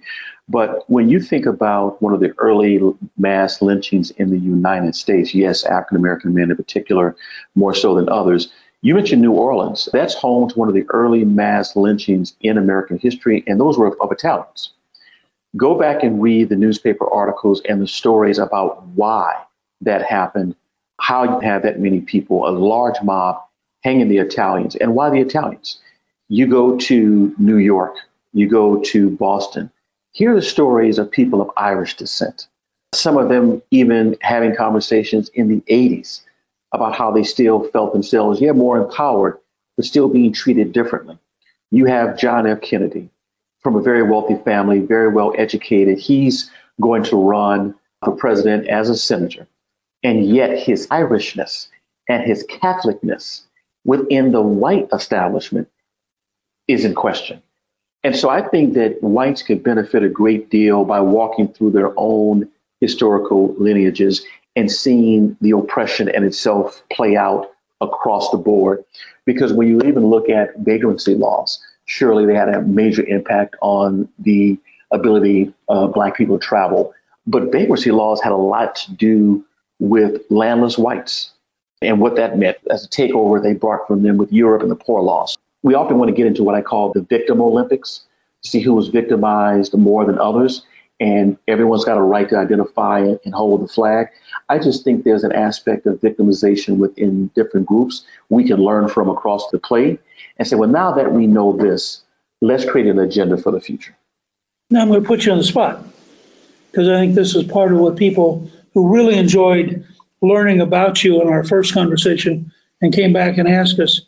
But 0.48 0.84
when 0.90 1.08
you 1.08 1.20
think 1.20 1.46
about 1.46 2.02
one 2.02 2.12
of 2.12 2.20
the 2.20 2.34
early 2.38 2.80
mass 3.16 3.62
lynchings 3.62 4.10
in 4.12 4.30
the 4.30 4.38
United 4.38 4.94
States, 4.94 5.34
yes, 5.34 5.64
African 5.64 5.96
American 5.96 6.34
men 6.34 6.50
in 6.50 6.56
particular, 6.56 7.16
more 7.54 7.74
so 7.74 7.94
than 7.94 8.08
others, 8.08 8.52
you 8.82 8.94
mentioned 8.94 9.20
New 9.20 9.32
Orleans. 9.32 9.88
That's 9.92 10.14
home 10.14 10.48
to 10.48 10.58
one 10.58 10.68
of 10.68 10.74
the 10.74 10.86
early 10.90 11.24
mass 11.24 11.76
lynchings 11.76 12.34
in 12.40 12.56
American 12.56 12.98
history, 12.98 13.44
and 13.46 13.60
those 13.60 13.76
were 13.76 13.94
of 14.00 14.12
Italians. 14.12 14.72
Go 15.56 15.74
back 15.78 16.02
and 16.02 16.22
read 16.22 16.48
the 16.48 16.56
newspaper 16.56 17.08
articles 17.12 17.60
and 17.68 17.82
the 17.82 17.86
stories 17.86 18.38
about 18.38 18.86
why 18.88 19.42
that 19.82 20.02
happened, 20.02 20.54
how 20.98 21.24
you 21.24 21.40
had 21.40 21.62
that 21.62 21.80
many 21.80 22.00
people, 22.00 22.48
a 22.48 22.50
large 22.50 23.02
mob 23.02 23.42
hanging 23.82 24.08
the 24.08 24.18
Italians. 24.18 24.76
And 24.76 24.94
why 24.94 25.10
the 25.10 25.20
Italians? 25.20 25.78
You 26.28 26.46
go 26.46 26.76
to 26.78 27.34
New 27.38 27.56
York, 27.56 27.96
you 28.32 28.48
go 28.48 28.80
to 28.82 29.10
Boston, 29.10 29.70
hear 30.12 30.34
the 30.34 30.42
stories 30.42 30.98
of 30.98 31.10
people 31.10 31.42
of 31.42 31.50
Irish 31.56 31.96
descent. 31.96 32.46
Some 32.94 33.16
of 33.16 33.28
them 33.28 33.62
even 33.70 34.16
having 34.20 34.54
conversations 34.54 35.28
in 35.30 35.48
the 35.48 35.60
80s 35.68 36.22
about 36.72 36.94
how 36.94 37.10
they 37.10 37.22
still 37.22 37.64
felt 37.70 37.92
themselves, 37.92 38.40
yeah, 38.40 38.52
more 38.52 38.78
empowered, 38.78 39.38
but 39.76 39.84
still 39.84 40.08
being 40.08 40.32
treated 40.32 40.72
differently. 40.72 41.18
You 41.70 41.86
have 41.86 42.18
John 42.18 42.46
F. 42.46 42.60
Kennedy 42.60 43.10
from 43.62 43.76
a 43.76 43.82
very 43.82 44.02
wealthy 44.02 44.36
family, 44.44 44.80
very 44.80 45.08
well 45.08 45.34
educated. 45.36 45.98
He's 45.98 46.50
going 46.80 47.04
to 47.04 47.16
run 47.16 47.74
for 48.04 48.12
president 48.12 48.68
as 48.68 48.88
a 48.88 48.96
senator. 48.96 49.46
And 50.02 50.26
yet 50.26 50.58
his 50.58 50.86
Irishness 50.88 51.68
and 52.08 52.22
his 52.22 52.44
Catholicness 52.44 53.42
within 53.84 54.32
the 54.32 54.40
white 54.40 54.88
establishment 54.92 55.68
is 56.66 56.84
in 56.84 56.94
question. 56.94 57.42
And 58.02 58.16
so 58.16 58.30
I 58.30 58.46
think 58.48 58.74
that 58.74 59.02
whites 59.02 59.42
could 59.42 59.62
benefit 59.62 60.02
a 60.02 60.08
great 60.08 60.50
deal 60.50 60.84
by 60.84 61.00
walking 61.00 61.48
through 61.48 61.72
their 61.72 61.92
own 61.98 62.48
historical 62.80 63.54
lineages 63.58 64.24
and 64.56 64.70
seeing 64.70 65.36
the 65.40 65.52
oppression 65.52 66.08
and 66.08 66.24
itself 66.24 66.82
play 66.92 67.16
out 67.16 67.50
across 67.80 68.30
the 68.30 68.36
board. 68.36 68.84
Because 69.24 69.52
when 69.52 69.68
you 69.68 69.80
even 69.82 70.06
look 70.06 70.28
at 70.28 70.58
vagrancy 70.58 71.14
laws, 71.14 71.62
surely 71.84 72.26
they 72.26 72.34
had 72.34 72.48
a 72.48 72.62
major 72.62 73.04
impact 73.06 73.56
on 73.62 74.08
the 74.18 74.58
ability 74.90 75.52
of 75.68 75.92
Black 75.94 76.16
people 76.16 76.38
to 76.38 76.44
travel 76.44 76.92
But 77.26 77.52
vagrancy 77.52 77.90
laws 77.90 78.20
had 78.20 78.32
a 78.32 78.36
lot 78.36 78.74
to 78.76 78.92
do 78.92 79.44
with 79.78 80.22
landless 80.30 80.76
whites 80.76 81.32
and 81.82 82.00
what 82.00 82.16
that 82.16 82.38
meant 82.38 82.58
as 82.70 82.84
a 82.84 82.88
takeover 82.88 83.42
they 83.42 83.54
brought 83.54 83.86
from 83.86 84.02
them 84.02 84.16
with 84.16 84.32
Europe 84.32 84.62
and 84.62 84.70
the 84.70 84.76
poor 84.76 85.00
laws. 85.00 85.38
We 85.62 85.74
often 85.74 85.98
want 85.98 86.08
to 86.08 86.14
get 86.14 86.26
into 86.26 86.42
what 86.42 86.54
I 86.54 86.62
call 86.62 86.92
the 86.92 87.02
victim 87.02 87.40
Olympics 87.40 88.02
to 88.42 88.50
see 88.50 88.60
who 88.60 88.74
was 88.74 88.88
victimized 88.88 89.74
more 89.74 90.04
than 90.04 90.18
others. 90.18 90.62
And 91.00 91.38
everyone's 91.48 91.84
got 91.84 91.96
a 91.96 92.02
right 92.02 92.28
to 92.28 92.36
identify 92.36 93.00
and 93.24 93.34
hold 93.34 93.62
the 93.62 93.68
flag. 93.68 94.08
I 94.50 94.58
just 94.58 94.84
think 94.84 95.04
there's 95.04 95.24
an 95.24 95.32
aspect 95.32 95.86
of 95.86 95.98
victimization 96.00 96.76
within 96.76 97.28
different 97.34 97.66
groups 97.66 98.04
we 98.28 98.46
can 98.46 98.58
learn 98.58 98.88
from 98.88 99.08
across 99.08 99.50
the 99.50 99.58
play 99.58 99.98
and 100.36 100.46
say, 100.46 100.56
well, 100.56 100.68
now 100.68 100.92
that 100.92 101.10
we 101.12 101.26
know 101.26 101.56
this, 101.56 102.02
let's 102.42 102.64
create 102.64 102.86
an 102.86 102.98
agenda 102.98 103.38
for 103.38 103.50
the 103.50 103.60
future. 103.60 103.96
Now 104.68 104.82
I'm 104.82 104.88
going 104.88 105.02
to 105.02 105.06
put 105.06 105.24
you 105.24 105.32
on 105.32 105.38
the 105.38 105.44
spot 105.44 105.82
because 106.70 106.88
I 106.88 106.98
think 106.98 107.14
this 107.14 107.34
is 107.34 107.44
part 107.44 107.72
of 107.72 107.78
what 107.78 107.96
people 107.96 108.50
who 108.74 108.94
really 108.94 109.16
enjoyed 109.16 109.86
learning 110.20 110.60
about 110.60 111.02
you 111.02 111.20
in 111.22 111.28
our 111.28 111.44
first 111.44 111.72
conversation 111.72 112.52
and 112.82 112.94
came 112.94 113.12
back 113.12 113.38
and 113.38 113.48
asked 113.48 113.78
us 113.80 114.02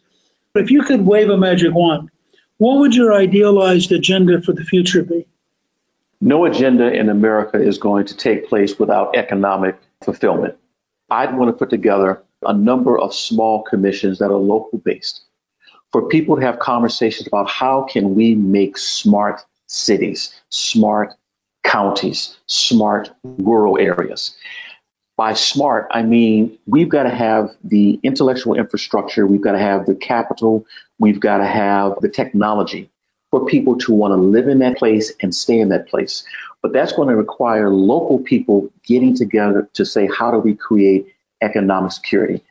if 0.54 0.70
you 0.70 0.82
could 0.82 1.06
wave 1.06 1.30
a 1.30 1.38
magic 1.38 1.72
wand, 1.72 2.10
what 2.58 2.78
would 2.78 2.94
your 2.94 3.14
idealized 3.14 3.90
agenda 3.92 4.42
for 4.42 4.52
the 4.52 4.64
future 4.64 5.02
be? 5.02 5.26
No 6.24 6.44
agenda 6.44 6.92
in 6.92 7.08
America 7.08 7.60
is 7.60 7.78
going 7.78 8.06
to 8.06 8.16
take 8.16 8.48
place 8.48 8.78
without 8.78 9.16
economic 9.16 9.76
fulfillment. 10.04 10.56
I'd 11.10 11.36
want 11.36 11.48
to 11.48 11.52
put 11.52 11.68
together 11.68 12.22
a 12.42 12.54
number 12.54 12.96
of 12.96 13.12
small 13.12 13.64
commissions 13.64 14.20
that 14.20 14.30
are 14.30 14.36
local 14.36 14.78
based 14.78 15.24
for 15.90 16.06
people 16.06 16.36
to 16.36 16.42
have 16.42 16.60
conversations 16.60 17.26
about 17.26 17.50
how 17.50 17.82
can 17.82 18.14
we 18.14 18.36
make 18.36 18.78
smart 18.78 19.44
cities, 19.66 20.32
smart 20.48 21.12
counties, 21.64 22.36
smart 22.46 23.10
rural 23.24 23.76
areas. 23.76 24.36
By 25.16 25.32
smart, 25.32 25.88
I 25.90 26.04
mean 26.04 26.56
we've 26.66 26.88
got 26.88 27.02
to 27.02 27.10
have 27.10 27.50
the 27.64 27.98
intellectual 28.04 28.54
infrastructure, 28.54 29.26
we've 29.26 29.40
got 29.40 29.52
to 29.52 29.58
have 29.58 29.86
the 29.86 29.96
capital, 29.96 30.66
we've 31.00 31.18
got 31.18 31.38
to 31.38 31.46
have 31.46 31.96
the 32.00 32.08
technology 32.08 32.91
for 33.32 33.46
people 33.46 33.78
to 33.78 33.92
want 33.92 34.12
to 34.12 34.16
live 34.16 34.46
in 34.46 34.58
that 34.58 34.76
place 34.76 35.10
and 35.20 35.34
stay 35.34 35.58
in 35.58 35.70
that 35.70 35.88
place. 35.88 36.22
But 36.60 36.72
that's 36.72 36.92
going 36.92 37.08
to 37.08 37.16
require 37.16 37.70
local 37.70 38.20
people 38.20 38.70
getting 38.84 39.16
together 39.16 39.68
to 39.72 39.84
say, 39.84 40.06
how 40.06 40.30
do 40.30 40.38
we 40.38 40.54
create 40.54 41.06
economic 41.40 41.92
security? 41.92 42.44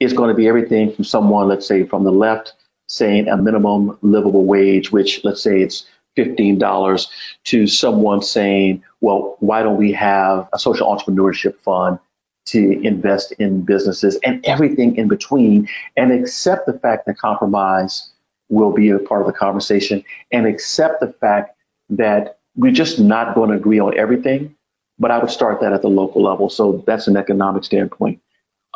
It's 0.00 0.12
going 0.12 0.28
to 0.28 0.36
be 0.36 0.46
everything 0.46 0.94
from 0.94 1.04
someone, 1.04 1.48
let's 1.48 1.66
say, 1.66 1.84
from 1.84 2.04
the 2.04 2.12
left 2.12 2.54
saying 2.86 3.28
a 3.28 3.36
minimum 3.36 3.98
livable 4.00 4.44
wage, 4.44 4.92
which 4.92 5.22
let's 5.24 5.42
say 5.42 5.60
it's 5.60 5.84
$15 6.16 7.08
to 7.44 7.66
someone 7.66 8.22
saying, 8.22 8.84
well, 9.00 9.36
why 9.40 9.62
don't 9.64 9.76
we 9.76 9.92
have 9.92 10.48
a 10.52 10.58
social 10.58 10.86
entrepreneurship 10.86 11.58
fund 11.60 11.98
to 12.46 12.80
invest 12.86 13.32
in 13.32 13.62
businesses 13.62 14.18
and 14.24 14.46
everything 14.46 14.96
in 14.96 15.08
between 15.08 15.68
and 15.96 16.12
accept 16.12 16.66
the 16.66 16.78
fact 16.78 17.06
that 17.06 17.18
compromise 17.18 18.10
will 18.48 18.72
be 18.72 18.90
a 18.90 18.98
part 18.98 19.20
of 19.20 19.26
the 19.26 19.32
conversation 19.32 20.04
and 20.32 20.46
accept 20.46 21.00
the 21.00 21.12
fact 21.12 21.56
that 21.90 22.38
we're 22.56 22.72
just 22.72 22.98
not 22.98 23.34
going 23.34 23.50
to 23.50 23.56
agree 23.56 23.78
on 23.78 23.96
everything. 23.96 24.54
But 24.98 25.10
I 25.10 25.18
would 25.18 25.30
start 25.30 25.60
that 25.60 25.72
at 25.72 25.82
the 25.82 25.88
local 25.88 26.22
level. 26.22 26.50
So 26.50 26.82
that's 26.86 27.06
an 27.06 27.16
economic 27.16 27.64
standpoint. 27.64 28.20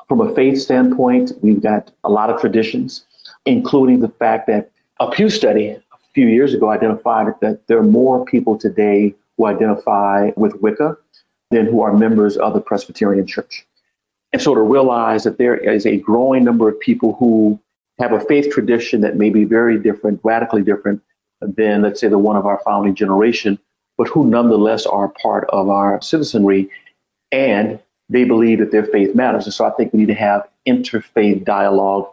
From 0.08 0.20
a 0.20 0.34
faith 0.34 0.60
standpoint, 0.60 1.32
we've 1.42 1.62
got 1.62 1.90
a 2.04 2.10
lot 2.10 2.30
of 2.30 2.40
traditions, 2.40 3.04
including 3.44 4.00
the 4.00 4.08
fact 4.08 4.46
that 4.46 4.70
a 5.00 5.10
Pew 5.10 5.28
study 5.28 5.68
a 5.68 5.82
few 6.14 6.28
years 6.28 6.54
ago 6.54 6.70
identified 6.70 7.26
that 7.40 7.66
there 7.66 7.78
are 7.78 7.82
more 7.82 8.24
people 8.24 8.56
today 8.56 9.14
who 9.36 9.46
identify 9.46 10.30
with 10.36 10.54
Wicca 10.60 10.96
than 11.50 11.66
who 11.66 11.82
are 11.82 11.92
members 11.92 12.36
of 12.36 12.54
the 12.54 12.60
Presbyterian 12.60 13.26
Church. 13.26 13.66
And 14.32 14.40
so 14.40 14.54
to 14.54 14.60
realize 14.60 15.24
that 15.24 15.38
there 15.38 15.56
is 15.56 15.86
a 15.86 15.96
growing 15.98 16.44
number 16.44 16.68
of 16.68 16.78
people 16.78 17.14
who 17.14 17.60
have 17.98 18.12
a 18.12 18.20
faith 18.20 18.50
tradition 18.50 19.00
that 19.02 19.16
may 19.16 19.30
be 19.30 19.44
very 19.44 19.78
different, 19.78 20.20
radically 20.24 20.62
different 20.62 21.02
than, 21.40 21.82
let's 21.82 22.00
say, 22.00 22.08
the 22.08 22.18
one 22.18 22.36
of 22.36 22.46
our 22.46 22.60
founding 22.64 22.94
generation, 22.94 23.58
but 23.98 24.08
who 24.08 24.26
nonetheless 24.26 24.86
are 24.86 25.08
part 25.08 25.48
of 25.50 25.68
our 25.68 26.00
citizenry 26.00 26.70
and 27.30 27.78
they 28.08 28.24
believe 28.24 28.58
that 28.58 28.70
their 28.70 28.84
faith 28.84 29.14
matters. 29.14 29.44
And 29.44 29.54
so 29.54 29.64
I 29.64 29.70
think 29.70 29.92
we 29.92 30.00
need 30.00 30.06
to 30.06 30.14
have 30.14 30.46
interfaith 30.66 31.44
dialogue. 31.44 32.08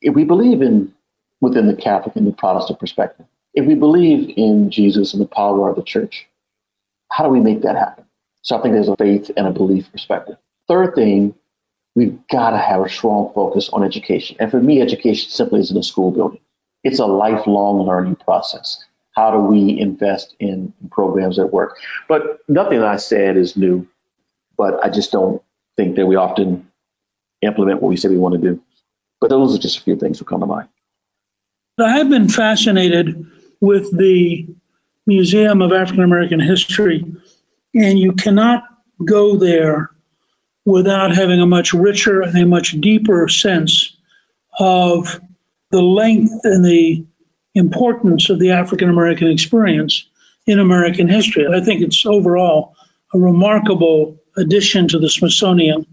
If 0.00 0.14
we 0.14 0.24
believe 0.24 0.62
in 0.62 0.92
within 1.40 1.66
the 1.66 1.76
Catholic 1.76 2.16
and 2.16 2.26
the 2.26 2.32
Protestant 2.32 2.78
perspective, 2.78 3.26
if 3.54 3.66
we 3.66 3.74
believe 3.74 4.32
in 4.36 4.70
Jesus 4.70 5.12
and 5.12 5.22
the 5.22 5.26
power 5.26 5.68
of 5.68 5.76
the 5.76 5.82
church, 5.82 6.26
how 7.10 7.24
do 7.24 7.30
we 7.30 7.40
make 7.40 7.62
that 7.62 7.76
happen? 7.76 8.04
So 8.42 8.58
I 8.58 8.62
think 8.62 8.74
there's 8.74 8.88
a 8.88 8.96
faith 8.96 9.30
and 9.36 9.46
a 9.46 9.52
belief 9.52 9.90
perspective. 9.92 10.36
Third 10.66 10.94
thing, 10.94 11.34
we've 11.94 12.18
got 12.28 12.50
to 12.50 12.58
have 12.58 12.80
a 12.84 12.88
strong 12.88 13.32
focus 13.34 13.68
on 13.70 13.84
education. 13.84 14.36
And 14.40 14.50
for 14.50 14.60
me, 14.60 14.80
education 14.80 15.30
simply 15.30 15.60
isn't 15.60 15.76
a 15.76 15.82
school 15.82 16.10
building. 16.10 16.40
It's 16.84 16.98
a 16.98 17.06
lifelong 17.06 17.86
learning 17.86 18.16
process. 18.16 18.82
How 19.14 19.30
do 19.30 19.38
we 19.38 19.78
invest 19.78 20.34
in 20.40 20.72
programs 20.90 21.36
that 21.36 21.48
work? 21.48 21.76
But 22.08 22.38
nothing 22.48 22.82
I 22.82 22.96
said 22.96 23.36
is 23.36 23.56
new, 23.56 23.86
but 24.56 24.82
I 24.84 24.88
just 24.88 25.12
don't 25.12 25.42
think 25.76 25.96
that 25.96 26.06
we 26.06 26.16
often 26.16 26.66
implement 27.42 27.82
what 27.82 27.88
we 27.88 27.96
say 27.96 28.08
we 28.08 28.16
want 28.16 28.34
to 28.34 28.40
do. 28.40 28.62
But 29.20 29.30
those 29.30 29.54
are 29.54 29.58
just 29.58 29.78
a 29.78 29.82
few 29.82 29.96
things 29.96 30.18
that 30.18 30.26
come 30.26 30.40
to 30.40 30.46
mind. 30.46 30.68
I 31.78 31.96
have 31.98 32.08
been 32.08 32.28
fascinated 32.28 33.26
with 33.60 33.96
the 33.96 34.46
Museum 35.06 35.62
of 35.62 35.72
African 35.72 36.04
American 36.04 36.40
History, 36.40 37.04
and 37.74 37.98
you 37.98 38.12
cannot 38.12 38.64
go 39.04 39.36
there 39.36 39.90
without 40.64 41.14
having 41.14 41.40
a 41.40 41.46
much 41.46 41.72
richer 41.72 42.22
and 42.22 42.36
a 42.36 42.46
much 42.46 42.80
deeper 42.80 43.28
sense 43.28 43.96
of 44.58 45.20
the 45.70 45.82
length 45.82 46.32
and 46.44 46.64
the 46.64 47.04
importance 47.54 48.30
of 48.30 48.38
the 48.38 48.50
African 48.50 48.88
American 48.88 49.28
experience 49.28 50.06
in 50.46 50.58
American 50.58 51.08
history. 51.08 51.46
I 51.46 51.60
think 51.60 51.82
it's 51.82 52.04
overall 52.06 52.74
a 53.14 53.18
remarkable 53.18 54.16
addition 54.36 54.88
to 54.88 54.98
the 54.98 55.10
Smithsonian. 55.10 55.86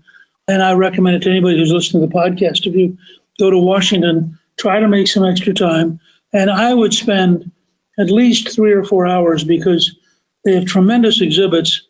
And 0.48 0.64
I 0.64 0.74
recommend 0.74 1.18
it 1.18 1.24
to 1.24 1.30
anybody 1.30 1.58
who's 1.58 1.72
listening 1.72 2.02
to 2.02 2.08
the 2.08 2.14
podcast. 2.14 2.66
If 2.66 2.76
you 2.76 2.98
go 3.40 3.50
to 3.50 3.58
Washington, 3.58 4.40
try 4.58 4.80
to 4.80 4.88
make 4.88 5.08
some 5.08 5.26
extra 5.26 5.54
time. 5.54 6.00
And 6.34 6.50
I 6.50 6.74
would 6.74 6.94
spend 6.94 7.52
at 8.00 8.10
least 8.10 8.56
three 8.56 8.72
or 8.72 8.84
four 8.84 9.06
hours 9.06 9.44
because 9.44 9.96
they 10.44 10.54
have 10.56 10.66
tremendous 10.66 11.22
exhibits 11.22 11.82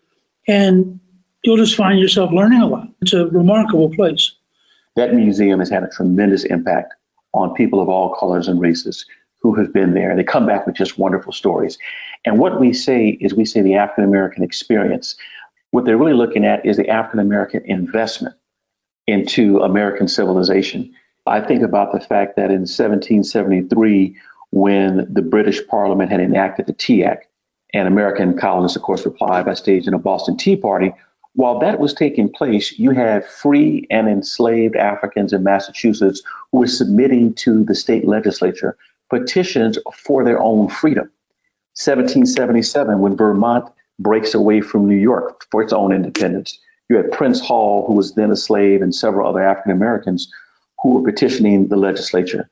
and 0.48 1.00
you'll 1.44 1.58
just 1.58 1.76
find 1.76 2.00
yourself 2.00 2.32
learning 2.32 2.62
a 2.62 2.68
lot. 2.68 2.88
It's 3.02 3.14
a 3.14 3.28
remarkable 3.28 3.90
place. 3.90 4.32
That 4.96 5.14
museum 5.14 5.60
has 5.60 5.70
had 5.70 5.84
a 5.84 5.90
tremendous 5.90 6.44
impact 6.44 6.94
on 7.34 7.54
people 7.54 7.82
of 7.82 7.90
all 7.90 8.16
colors 8.16 8.48
and 8.48 8.60
races 8.60 9.06
who 9.42 9.56
have 9.56 9.72
been 9.72 9.94
there. 9.94 10.16
They 10.16 10.24
come 10.24 10.46
back 10.46 10.66
with 10.66 10.76
just 10.76 10.98
wonderful 10.98 11.32
stories. 11.32 11.78
And 12.26 12.40
what 12.40 12.60
we 12.60 12.74
say 12.74 13.18
is 13.22 13.34
we 13.34 13.46
say 13.46 13.62
the 13.62 13.76
African 13.76 14.04
American 14.04 14.44
experience. 14.44 15.16
What 15.72 15.86
they're 15.86 15.98
really 15.98 16.14
looking 16.14 16.46
at 16.46 16.66
is 16.66 16.78
the 16.78 16.90
African 16.90 17.20
American 17.20 17.64
investment 17.66 18.36
into 19.08 19.60
American 19.60 20.08
civilization. 20.08 20.94
I 21.26 21.42
think 21.42 21.62
about 21.64 21.94
the 21.94 22.00
fact 22.00 22.36
that 22.36 22.52
in 22.52 22.62
1773, 22.62 24.16
when 24.52 25.08
the 25.14 25.22
British 25.22 25.66
Parliament 25.68 26.12
had 26.12 26.20
enacted 26.20 26.66
the 26.66 26.74
Tea 26.74 27.04
Act, 27.04 27.28
and 27.74 27.88
American 27.88 28.38
colonists, 28.38 28.76
of 28.76 28.82
course, 28.82 29.06
replied 29.06 29.46
by 29.46 29.54
staging 29.54 29.94
a 29.94 30.00
Boston 30.00 30.38
Tea 30.38 30.56
Party, 30.56 30.92
while 31.40 31.58
that 31.60 31.80
was 31.80 31.94
taking 31.94 32.28
place, 32.28 32.78
you 32.78 32.92
had 32.92 33.26
free 33.26 33.88
and 33.90 34.10
enslaved 34.10 34.76
Africans 34.76 35.32
in 35.32 35.42
Massachusetts 35.42 36.22
who 36.52 36.58
were 36.58 36.68
submitting 36.68 37.34
to 37.36 37.64
the 37.64 37.76
state 37.76 38.06
legislature 38.06 38.76
petitions 39.10 39.78
for 39.94 40.26
their 40.26 40.42
own 40.42 40.68
freedom. 40.68 41.10
1777, 41.82 43.00
when 43.00 43.16
Vermont 43.16 43.72
breaks 44.00 44.34
away 44.34 44.60
from 44.60 44.90
New 44.90 44.98
York 44.98 45.46
for 45.50 45.64
its 45.64 45.72
own 45.72 45.94
independence, 45.94 46.60
you 46.90 46.98
had 46.98 47.14
Prince 47.14 47.40
Hall, 47.40 47.88
who 47.88 47.94
was 47.94 48.16
then 48.16 48.32
a 48.32 48.36
slave, 48.36 48.82
and 48.82 48.94
several 48.94 49.26
other 49.26 49.42
African 49.42 49.72
Americans 49.72 50.30
who 50.84 50.96
were 50.96 51.10
petitioning 51.10 51.70
the 51.70 51.78
legislature. 51.78 52.50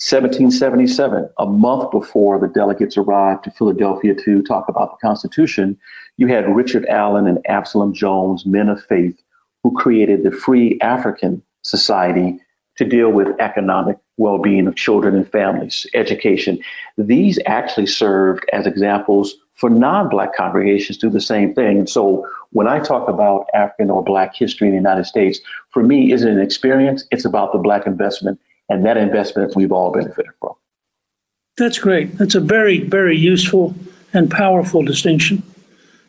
1777, 0.00 1.28
a 1.38 1.46
month 1.46 1.90
before 1.90 2.38
the 2.38 2.46
delegates 2.46 2.96
arrived 2.96 3.42
to 3.42 3.50
Philadelphia 3.50 4.14
to 4.14 4.42
talk 4.44 4.68
about 4.68 4.92
the 4.92 5.04
Constitution, 5.04 5.76
you 6.16 6.28
had 6.28 6.54
Richard 6.54 6.86
Allen 6.86 7.26
and 7.26 7.44
Absalom 7.48 7.92
Jones, 7.92 8.46
men 8.46 8.68
of 8.68 8.80
faith, 8.84 9.20
who 9.64 9.76
created 9.76 10.22
the 10.22 10.30
Free 10.30 10.78
African 10.80 11.42
Society 11.62 12.38
to 12.76 12.84
deal 12.84 13.10
with 13.10 13.40
economic 13.40 13.98
well 14.18 14.38
being 14.38 14.68
of 14.68 14.76
children 14.76 15.16
and 15.16 15.28
families, 15.28 15.84
education. 15.94 16.60
These 16.96 17.40
actually 17.44 17.86
served 17.86 18.48
as 18.52 18.68
examples 18.68 19.34
for 19.54 19.68
non 19.68 20.08
Black 20.08 20.32
congregations 20.32 20.98
to 20.98 21.08
do 21.08 21.12
the 21.12 21.20
same 21.20 21.54
thing. 21.54 21.76
And 21.76 21.90
so 21.90 22.24
when 22.50 22.68
I 22.68 22.78
talk 22.78 23.08
about 23.08 23.48
African 23.52 23.90
or 23.90 24.04
Black 24.04 24.36
history 24.36 24.68
in 24.68 24.74
the 24.74 24.78
United 24.78 25.06
States, 25.06 25.40
for 25.70 25.82
me, 25.82 26.12
isn't 26.12 26.28
an 26.28 26.40
experience, 26.40 27.04
it's 27.10 27.24
about 27.24 27.52
the 27.52 27.58
Black 27.58 27.84
investment 27.84 28.38
and 28.68 28.84
that 28.84 28.96
investment 28.96 29.56
we've 29.56 29.72
all 29.72 29.92
benefited 29.92 30.32
from. 30.40 30.54
That's 31.56 31.78
great. 31.78 32.16
That's 32.16 32.34
a 32.34 32.40
very, 32.40 32.80
very 32.80 33.16
useful 33.16 33.74
and 34.12 34.30
powerful 34.30 34.82
distinction. 34.82 35.42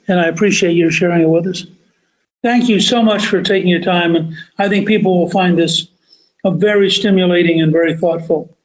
and 0.07 0.19
I 0.19 0.27
appreciate 0.27 0.73
you 0.73 0.89
sharing 0.89 1.21
it 1.21 1.29
with 1.29 1.47
us. 1.47 1.65
Thank 2.41 2.69
you 2.69 2.79
so 2.79 3.03
much 3.03 3.27
for 3.27 3.41
taking 3.41 3.69
your 3.69 3.81
time, 3.81 4.15
and 4.15 4.33
I 4.57 4.69
think 4.69 4.87
people 4.87 5.19
will 5.19 5.29
find 5.29 5.57
this 5.57 5.87
a 6.45 6.51
very 6.51 6.89
stimulating 6.89 7.61
and 7.61 7.71
very 7.71 7.97
thoughtful 7.97 8.57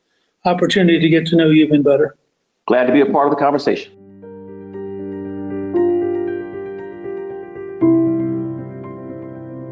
opportunity 0.44 1.00
to 1.00 1.08
get 1.08 1.26
to 1.28 1.36
know 1.36 1.50
you 1.50 1.64
even 1.64 1.82
better. 1.82 2.14
Glad 2.66 2.86
to 2.86 2.92
be 2.92 3.00
a 3.00 3.06
part 3.06 3.26
of 3.26 3.36
the 3.36 3.42
conversation. 3.42 3.92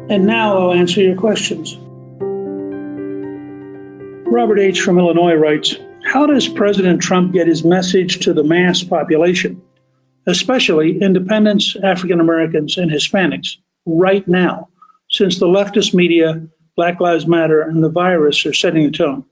And 0.09 0.27
now 0.27 0.57
I'll 0.57 0.73
answer 0.73 1.01
your 1.01 1.15
questions. 1.15 1.77
Robert 4.33 4.57
H. 4.57 4.81
from 4.81 4.97
Illinois 4.97 5.35
writes 5.35 5.75
How 6.03 6.25
does 6.25 6.47
President 6.47 6.99
Trump 6.99 7.33
get 7.33 7.45
his 7.45 7.63
message 7.63 8.21
to 8.21 8.33
the 8.33 8.43
mass 8.43 8.83
population, 8.83 9.61
especially 10.25 10.99
independents, 10.99 11.75
African 11.83 12.19
Americans, 12.19 12.79
and 12.79 12.89
Hispanics, 12.89 13.57
right 13.85 14.27
now, 14.27 14.69
since 15.07 15.37
the 15.37 15.45
leftist 15.45 15.93
media, 15.93 16.47
Black 16.75 16.99
Lives 16.99 17.27
Matter, 17.27 17.61
and 17.61 17.83
the 17.83 17.91
virus 17.91 18.43
are 18.47 18.53
setting 18.53 18.85
the 18.85 18.97
tone? 18.97 19.23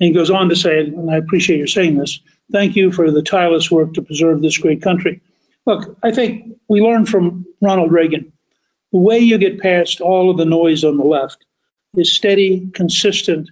And 0.00 0.06
he 0.06 0.12
goes 0.12 0.30
on 0.30 0.48
to 0.48 0.56
say, 0.56 0.80
and 0.80 1.10
I 1.10 1.18
appreciate 1.18 1.58
your 1.58 1.66
saying 1.66 1.98
this, 1.98 2.20
thank 2.50 2.76
you 2.76 2.92
for 2.92 3.10
the 3.10 3.20
tireless 3.20 3.70
work 3.70 3.92
to 3.92 4.02
preserve 4.02 4.40
this 4.40 4.56
great 4.56 4.80
country. 4.80 5.20
Look, 5.66 5.98
I 6.02 6.10
think 6.10 6.56
we 6.68 6.80
learned 6.80 7.10
from 7.10 7.44
Ronald 7.60 7.92
Reagan 7.92 8.32
the 8.92 8.98
way 8.98 9.18
you 9.18 9.36
get 9.36 9.60
past 9.60 10.00
all 10.00 10.30
of 10.30 10.38
the 10.38 10.46
noise 10.46 10.84
on 10.84 10.96
the 10.96 11.04
left 11.04 11.44
is 11.94 12.16
steady, 12.16 12.66
consistent 12.72 13.50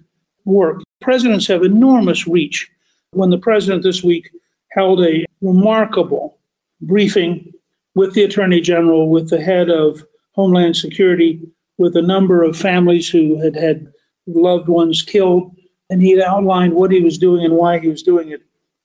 work. 0.49 0.81
Presidents 1.01 1.47
have 1.47 1.63
enormous 1.63 2.27
reach. 2.27 2.69
When 3.11 3.29
the 3.29 3.37
president 3.37 3.83
this 3.83 4.03
week 4.03 4.29
held 4.71 5.03
a 5.03 5.25
remarkable 5.41 6.37
briefing 6.81 7.53
with 7.95 8.13
the 8.13 8.23
attorney 8.23 8.61
general, 8.61 9.09
with 9.09 9.29
the 9.29 9.41
head 9.41 9.69
of 9.69 10.03
Homeland 10.33 10.75
Security, 10.75 11.41
with 11.77 11.95
a 11.95 12.01
number 12.01 12.43
of 12.43 12.57
families 12.57 13.09
who 13.09 13.41
had 13.41 13.55
had 13.55 13.91
loved 14.27 14.67
ones 14.67 15.01
killed, 15.01 15.55
and 15.89 16.01
he 16.01 16.21
outlined 16.21 16.73
what 16.73 16.91
he 16.91 17.01
was 17.01 17.17
doing 17.17 17.45
and 17.45 17.55
why 17.55 17.79
he 17.79 17.87
was 17.87 18.03
doing 18.03 18.29
it. 18.29 18.41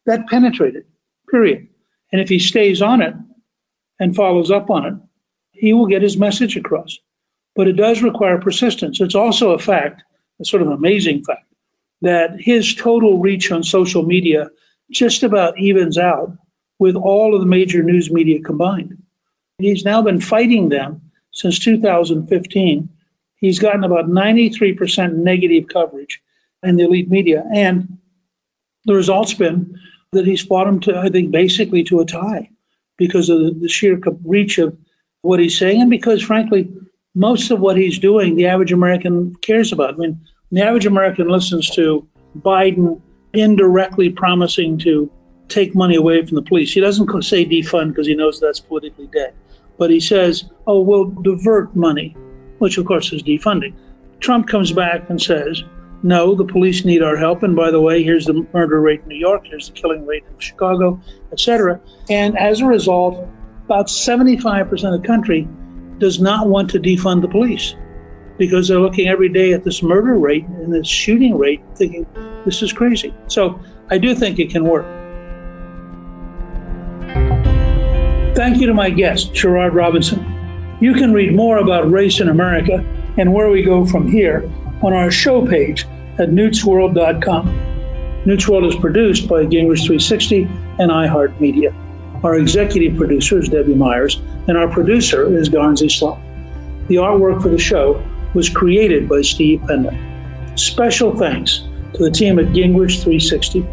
That 0.06 0.28
penetrated, 0.28 0.86
period. 1.30 1.68
And 2.12 2.20
if 2.20 2.28
he 2.28 2.38
stays 2.38 2.80
on 2.80 3.02
it 3.02 3.14
and 3.98 4.16
follows 4.16 4.50
up 4.50 4.70
on 4.70 4.86
it, 4.86 4.94
he 5.52 5.72
will 5.72 5.86
get 5.86 6.02
his 6.02 6.16
message 6.16 6.56
across. 6.56 6.98
But 7.54 7.68
it 7.68 7.74
does 7.74 8.02
require 8.02 8.38
persistence. 8.38 9.00
It's 9.00 9.14
also 9.14 9.50
a 9.50 9.58
fact, 9.58 10.02
a 10.40 10.44
sort 10.44 10.62
of 10.62 10.68
amazing 10.68 11.24
fact, 11.24 11.46
that 12.04 12.40
his 12.40 12.74
total 12.74 13.18
reach 13.18 13.50
on 13.50 13.62
social 13.62 14.02
media 14.02 14.50
just 14.90 15.22
about 15.22 15.58
evens 15.58 15.98
out 15.98 16.36
with 16.78 16.96
all 16.96 17.34
of 17.34 17.40
the 17.40 17.46
major 17.46 17.82
news 17.82 18.10
media 18.10 18.40
combined. 18.42 19.02
He's 19.58 19.84
now 19.84 20.02
been 20.02 20.20
fighting 20.20 20.68
them 20.68 21.10
since 21.32 21.58
2015. 21.58 22.88
He's 23.36 23.58
gotten 23.58 23.84
about 23.84 24.08
93% 24.08 25.14
negative 25.14 25.68
coverage 25.68 26.20
in 26.62 26.76
the 26.76 26.84
elite 26.84 27.10
media. 27.10 27.44
And 27.54 27.98
the 28.84 28.94
result's 28.94 29.34
been 29.34 29.78
that 30.12 30.26
he's 30.26 30.42
fought 30.42 30.68
him 30.68 30.80
to, 30.80 30.98
I 30.98 31.08
think, 31.08 31.30
basically 31.30 31.84
to 31.84 32.00
a 32.00 32.06
tie 32.06 32.50
because 32.96 33.28
of 33.28 33.60
the, 33.60 33.68
sheer 33.68 33.98
reach 34.24 34.58
of 34.58 34.76
what 35.22 35.40
he's 35.40 35.58
saying, 35.58 35.80
and 35.80 35.90
because, 35.90 36.22
frankly, 36.22 36.70
most 37.14 37.50
of 37.50 37.60
what 37.60 37.76
he's 37.76 37.98
doing, 37.98 38.36
the 38.36 38.46
average 38.46 38.72
American 38.72 39.34
cares 39.36 39.72
about. 39.72 39.94
I 39.94 39.96
mean, 39.96 40.26
the 40.54 40.64
average 40.64 40.86
American 40.86 41.28
listens 41.28 41.70
to 41.70 42.06
Biden 42.38 43.00
indirectly 43.32 44.10
promising 44.10 44.78
to 44.78 45.10
take 45.48 45.74
money 45.74 45.96
away 45.96 46.24
from 46.24 46.36
the 46.36 46.42
police. 46.42 46.72
He 46.72 46.80
doesn't 46.80 47.22
say 47.24 47.44
defund 47.44 47.88
because 47.88 48.06
he 48.06 48.14
knows 48.14 48.40
that's 48.40 48.60
politically 48.60 49.08
dead, 49.12 49.34
but 49.78 49.90
he 49.90 50.00
says, 50.00 50.44
oh, 50.66 50.80
we'll 50.80 51.06
divert 51.06 51.74
money, 51.74 52.16
which 52.58 52.78
of 52.78 52.86
course 52.86 53.12
is 53.12 53.22
defunding. 53.22 53.74
Trump 54.20 54.48
comes 54.48 54.72
back 54.72 55.10
and 55.10 55.20
says, 55.20 55.62
no, 56.02 56.34
the 56.34 56.44
police 56.44 56.84
need 56.84 57.02
our 57.02 57.16
help. 57.16 57.42
And 57.42 57.56
by 57.56 57.70
the 57.70 57.80
way, 57.80 58.02
here's 58.02 58.26
the 58.26 58.46
murder 58.52 58.80
rate 58.80 59.02
in 59.02 59.08
New 59.08 59.16
York, 59.16 59.46
here's 59.46 59.68
the 59.68 59.74
killing 59.74 60.06
rate 60.06 60.24
in 60.30 60.38
Chicago, 60.38 61.00
etc. 61.32 61.80
And 62.08 62.38
as 62.38 62.60
a 62.60 62.66
result, 62.66 63.26
about 63.64 63.88
75% 63.88 64.70
of 64.94 65.02
the 65.02 65.06
country 65.06 65.48
does 65.98 66.20
not 66.20 66.48
want 66.48 66.70
to 66.70 66.80
defund 66.80 67.22
the 67.22 67.28
police 67.28 67.74
because 68.38 68.68
they're 68.68 68.80
looking 68.80 69.08
every 69.08 69.28
day 69.28 69.52
at 69.52 69.64
this 69.64 69.82
murder 69.82 70.14
rate 70.14 70.44
and 70.46 70.72
this 70.72 70.88
shooting 70.88 71.36
rate, 71.38 71.62
thinking 71.76 72.06
this 72.44 72.62
is 72.62 72.72
crazy. 72.72 73.14
So 73.28 73.60
I 73.90 73.98
do 73.98 74.14
think 74.14 74.38
it 74.38 74.50
can 74.50 74.64
work. 74.64 74.86
Thank 78.34 78.60
you 78.60 78.66
to 78.66 78.74
my 78.74 78.90
guest, 78.90 79.32
Sherrod 79.32 79.74
Robinson. 79.74 80.76
You 80.80 80.94
can 80.94 81.12
read 81.12 81.34
more 81.34 81.58
about 81.58 81.90
race 81.90 82.20
in 82.20 82.28
America 82.28 82.84
and 83.16 83.32
where 83.32 83.48
we 83.48 83.62
go 83.62 83.86
from 83.86 84.10
here 84.10 84.50
on 84.82 84.92
our 84.92 85.10
show 85.10 85.46
page 85.46 85.84
at 86.18 86.30
newtsworld.com. 86.30 88.24
Newt's 88.26 88.48
World 88.48 88.64
is 88.64 88.74
produced 88.76 89.28
by 89.28 89.44
Gingrich 89.44 89.84
360 89.84 90.42
and 90.78 90.90
iHeartMedia. 90.90 92.24
Our 92.24 92.38
executive 92.38 92.96
producer 92.96 93.38
is 93.38 93.50
Debbie 93.50 93.74
Myers, 93.74 94.16
and 94.48 94.56
our 94.56 94.68
producer 94.68 95.36
is 95.36 95.50
Garnsey 95.50 95.90
Sloan. 95.90 96.20
The 96.88 96.96
artwork 96.96 97.42
for 97.42 97.50
the 97.50 97.58
show 97.58 98.02
was 98.34 98.48
created 98.48 99.08
by 99.08 99.22
Steve 99.22 99.62
Penman. 99.66 100.58
Special 100.58 101.16
thanks 101.16 101.62
to 101.94 102.04
the 102.04 102.10
team 102.10 102.38
at 102.38 102.46
Gingrich 102.46 103.02
360. 103.02 103.66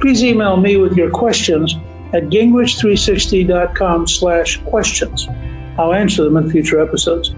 Please 0.00 0.22
email 0.22 0.56
me 0.56 0.76
with 0.76 0.96
your 0.96 1.10
questions 1.10 1.74
at 2.12 2.24
gingrich360.com 2.24 4.06
slash 4.06 4.58
questions. 4.64 5.26
I'll 5.78 5.94
answer 5.94 6.24
them 6.24 6.36
in 6.36 6.50
future 6.50 6.80
episodes. 6.80 7.34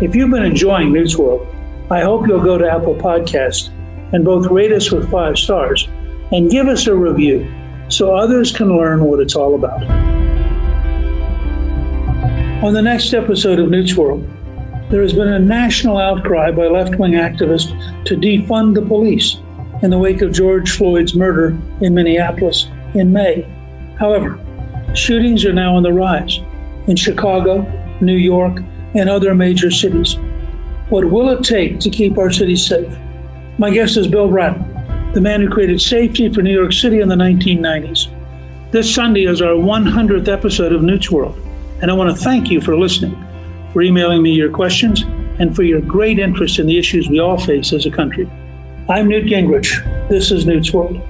If 0.00 0.14
you've 0.14 0.30
been 0.30 0.44
enjoying 0.44 0.92
Newt's 0.92 1.16
World, 1.16 1.46
I 1.90 2.00
hope 2.00 2.26
you'll 2.26 2.42
go 2.42 2.58
to 2.58 2.70
Apple 2.70 2.94
Podcast 2.94 3.68
and 4.12 4.24
both 4.24 4.46
rate 4.46 4.72
us 4.72 4.90
with 4.90 5.10
five 5.10 5.38
stars 5.38 5.88
and 6.32 6.50
give 6.50 6.68
us 6.68 6.86
a 6.86 6.94
review 6.94 7.50
so 7.88 8.16
others 8.16 8.52
can 8.56 8.76
learn 8.76 9.04
what 9.04 9.20
it's 9.20 9.36
all 9.36 9.54
about. 9.54 9.82
On 12.64 12.72
the 12.72 12.82
next 12.82 13.12
episode 13.12 13.58
of 13.58 13.70
Newt's 13.70 13.94
World, 13.94 14.28
there 14.92 15.00
has 15.00 15.14
been 15.14 15.32
a 15.32 15.38
national 15.38 15.96
outcry 15.96 16.50
by 16.50 16.66
left 16.66 16.96
wing 16.96 17.12
activists 17.12 17.72
to 18.04 18.14
defund 18.14 18.74
the 18.74 18.82
police 18.82 19.38
in 19.82 19.88
the 19.88 19.98
wake 19.98 20.20
of 20.20 20.32
George 20.32 20.70
Floyd's 20.70 21.14
murder 21.14 21.58
in 21.80 21.94
Minneapolis 21.94 22.68
in 22.94 23.10
May. 23.10 23.42
However, 23.98 24.38
shootings 24.94 25.46
are 25.46 25.52
now 25.54 25.76
on 25.76 25.82
the 25.82 25.92
rise 25.94 26.38
in 26.86 26.96
Chicago, 26.96 27.62
New 28.02 28.16
York, 28.16 28.58
and 28.94 29.08
other 29.08 29.34
major 29.34 29.70
cities. 29.70 30.18
What 30.90 31.06
will 31.06 31.30
it 31.30 31.42
take 31.42 31.80
to 31.80 31.88
keep 31.88 32.18
our 32.18 32.30
cities 32.30 32.66
safe? 32.66 32.94
My 33.56 33.70
guest 33.70 33.96
is 33.96 34.06
Bill 34.06 34.28
Bratton 34.28 34.68
the 35.14 35.20
man 35.20 35.42
who 35.42 35.50
created 35.50 35.80
safety 35.80 36.32
for 36.32 36.40
New 36.40 36.54
York 36.54 36.72
City 36.72 37.00
in 37.00 37.08
the 37.08 37.14
1990s. 37.14 38.08
This 38.70 38.94
Sunday 38.94 39.24
is 39.24 39.42
our 39.42 39.52
100th 39.52 40.26
episode 40.28 40.72
of 40.72 40.82
Newt's 40.82 41.10
World, 41.10 41.38
and 41.82 41.90
I 41.90 41.94
want 41.94 42.16
to 42.16 42.22
thank 42.22 42.50
you 42.50 42.62
for 42.62 42.78
listening, 42.78 43.12
for 43.72 43.82
emailing 43.82 44.22
me 44.22 44.32
your 44.32 44.50
questions, 44.50 45.02
and 45.38 45.56
for 45.56 45.62
your 45.62 45.80
great 45.80 46.18
interest 46.18 46.58
in 46.58 46.66
the 46.66 46.78
issues 46.78 47.08
we 47.08 47.18
all 47.18 47.38
face 47.38 47.72
as 47.72 47.86
a 47.86 47.90
country. 47.90 48.30
I'm 48.88 49.08
Newt 49.08 49.24
Gingrich. 49.24 50.08
This 50.08 50.30
is 50.30 50.46
Newt's 50.46 50.72
World. 50.72 51.00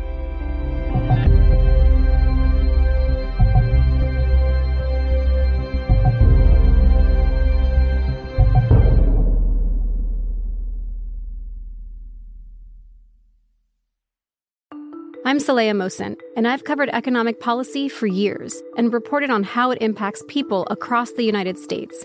I'm 15.25 15.39
Saleha 15.39 15.73
Mohsin, 15.73 16.21
and 16.37 16.47
I've 16.47 16.65
covered 16.65 16.91
economic 16.91 17.41
policy 17.41 17.89
for 17.89 18.07
years 18.07 18.63
and 18.77 18.93
reported 18.93 19.31
on 19.31 19.45
how 19.45 19.71
it 19.71 19.81
impacts 19.81 20.23
people 20.29 20.67
across 20.69 21.13
the 21.13 21.23
United 21.23 21.59
States. 21.59 22.05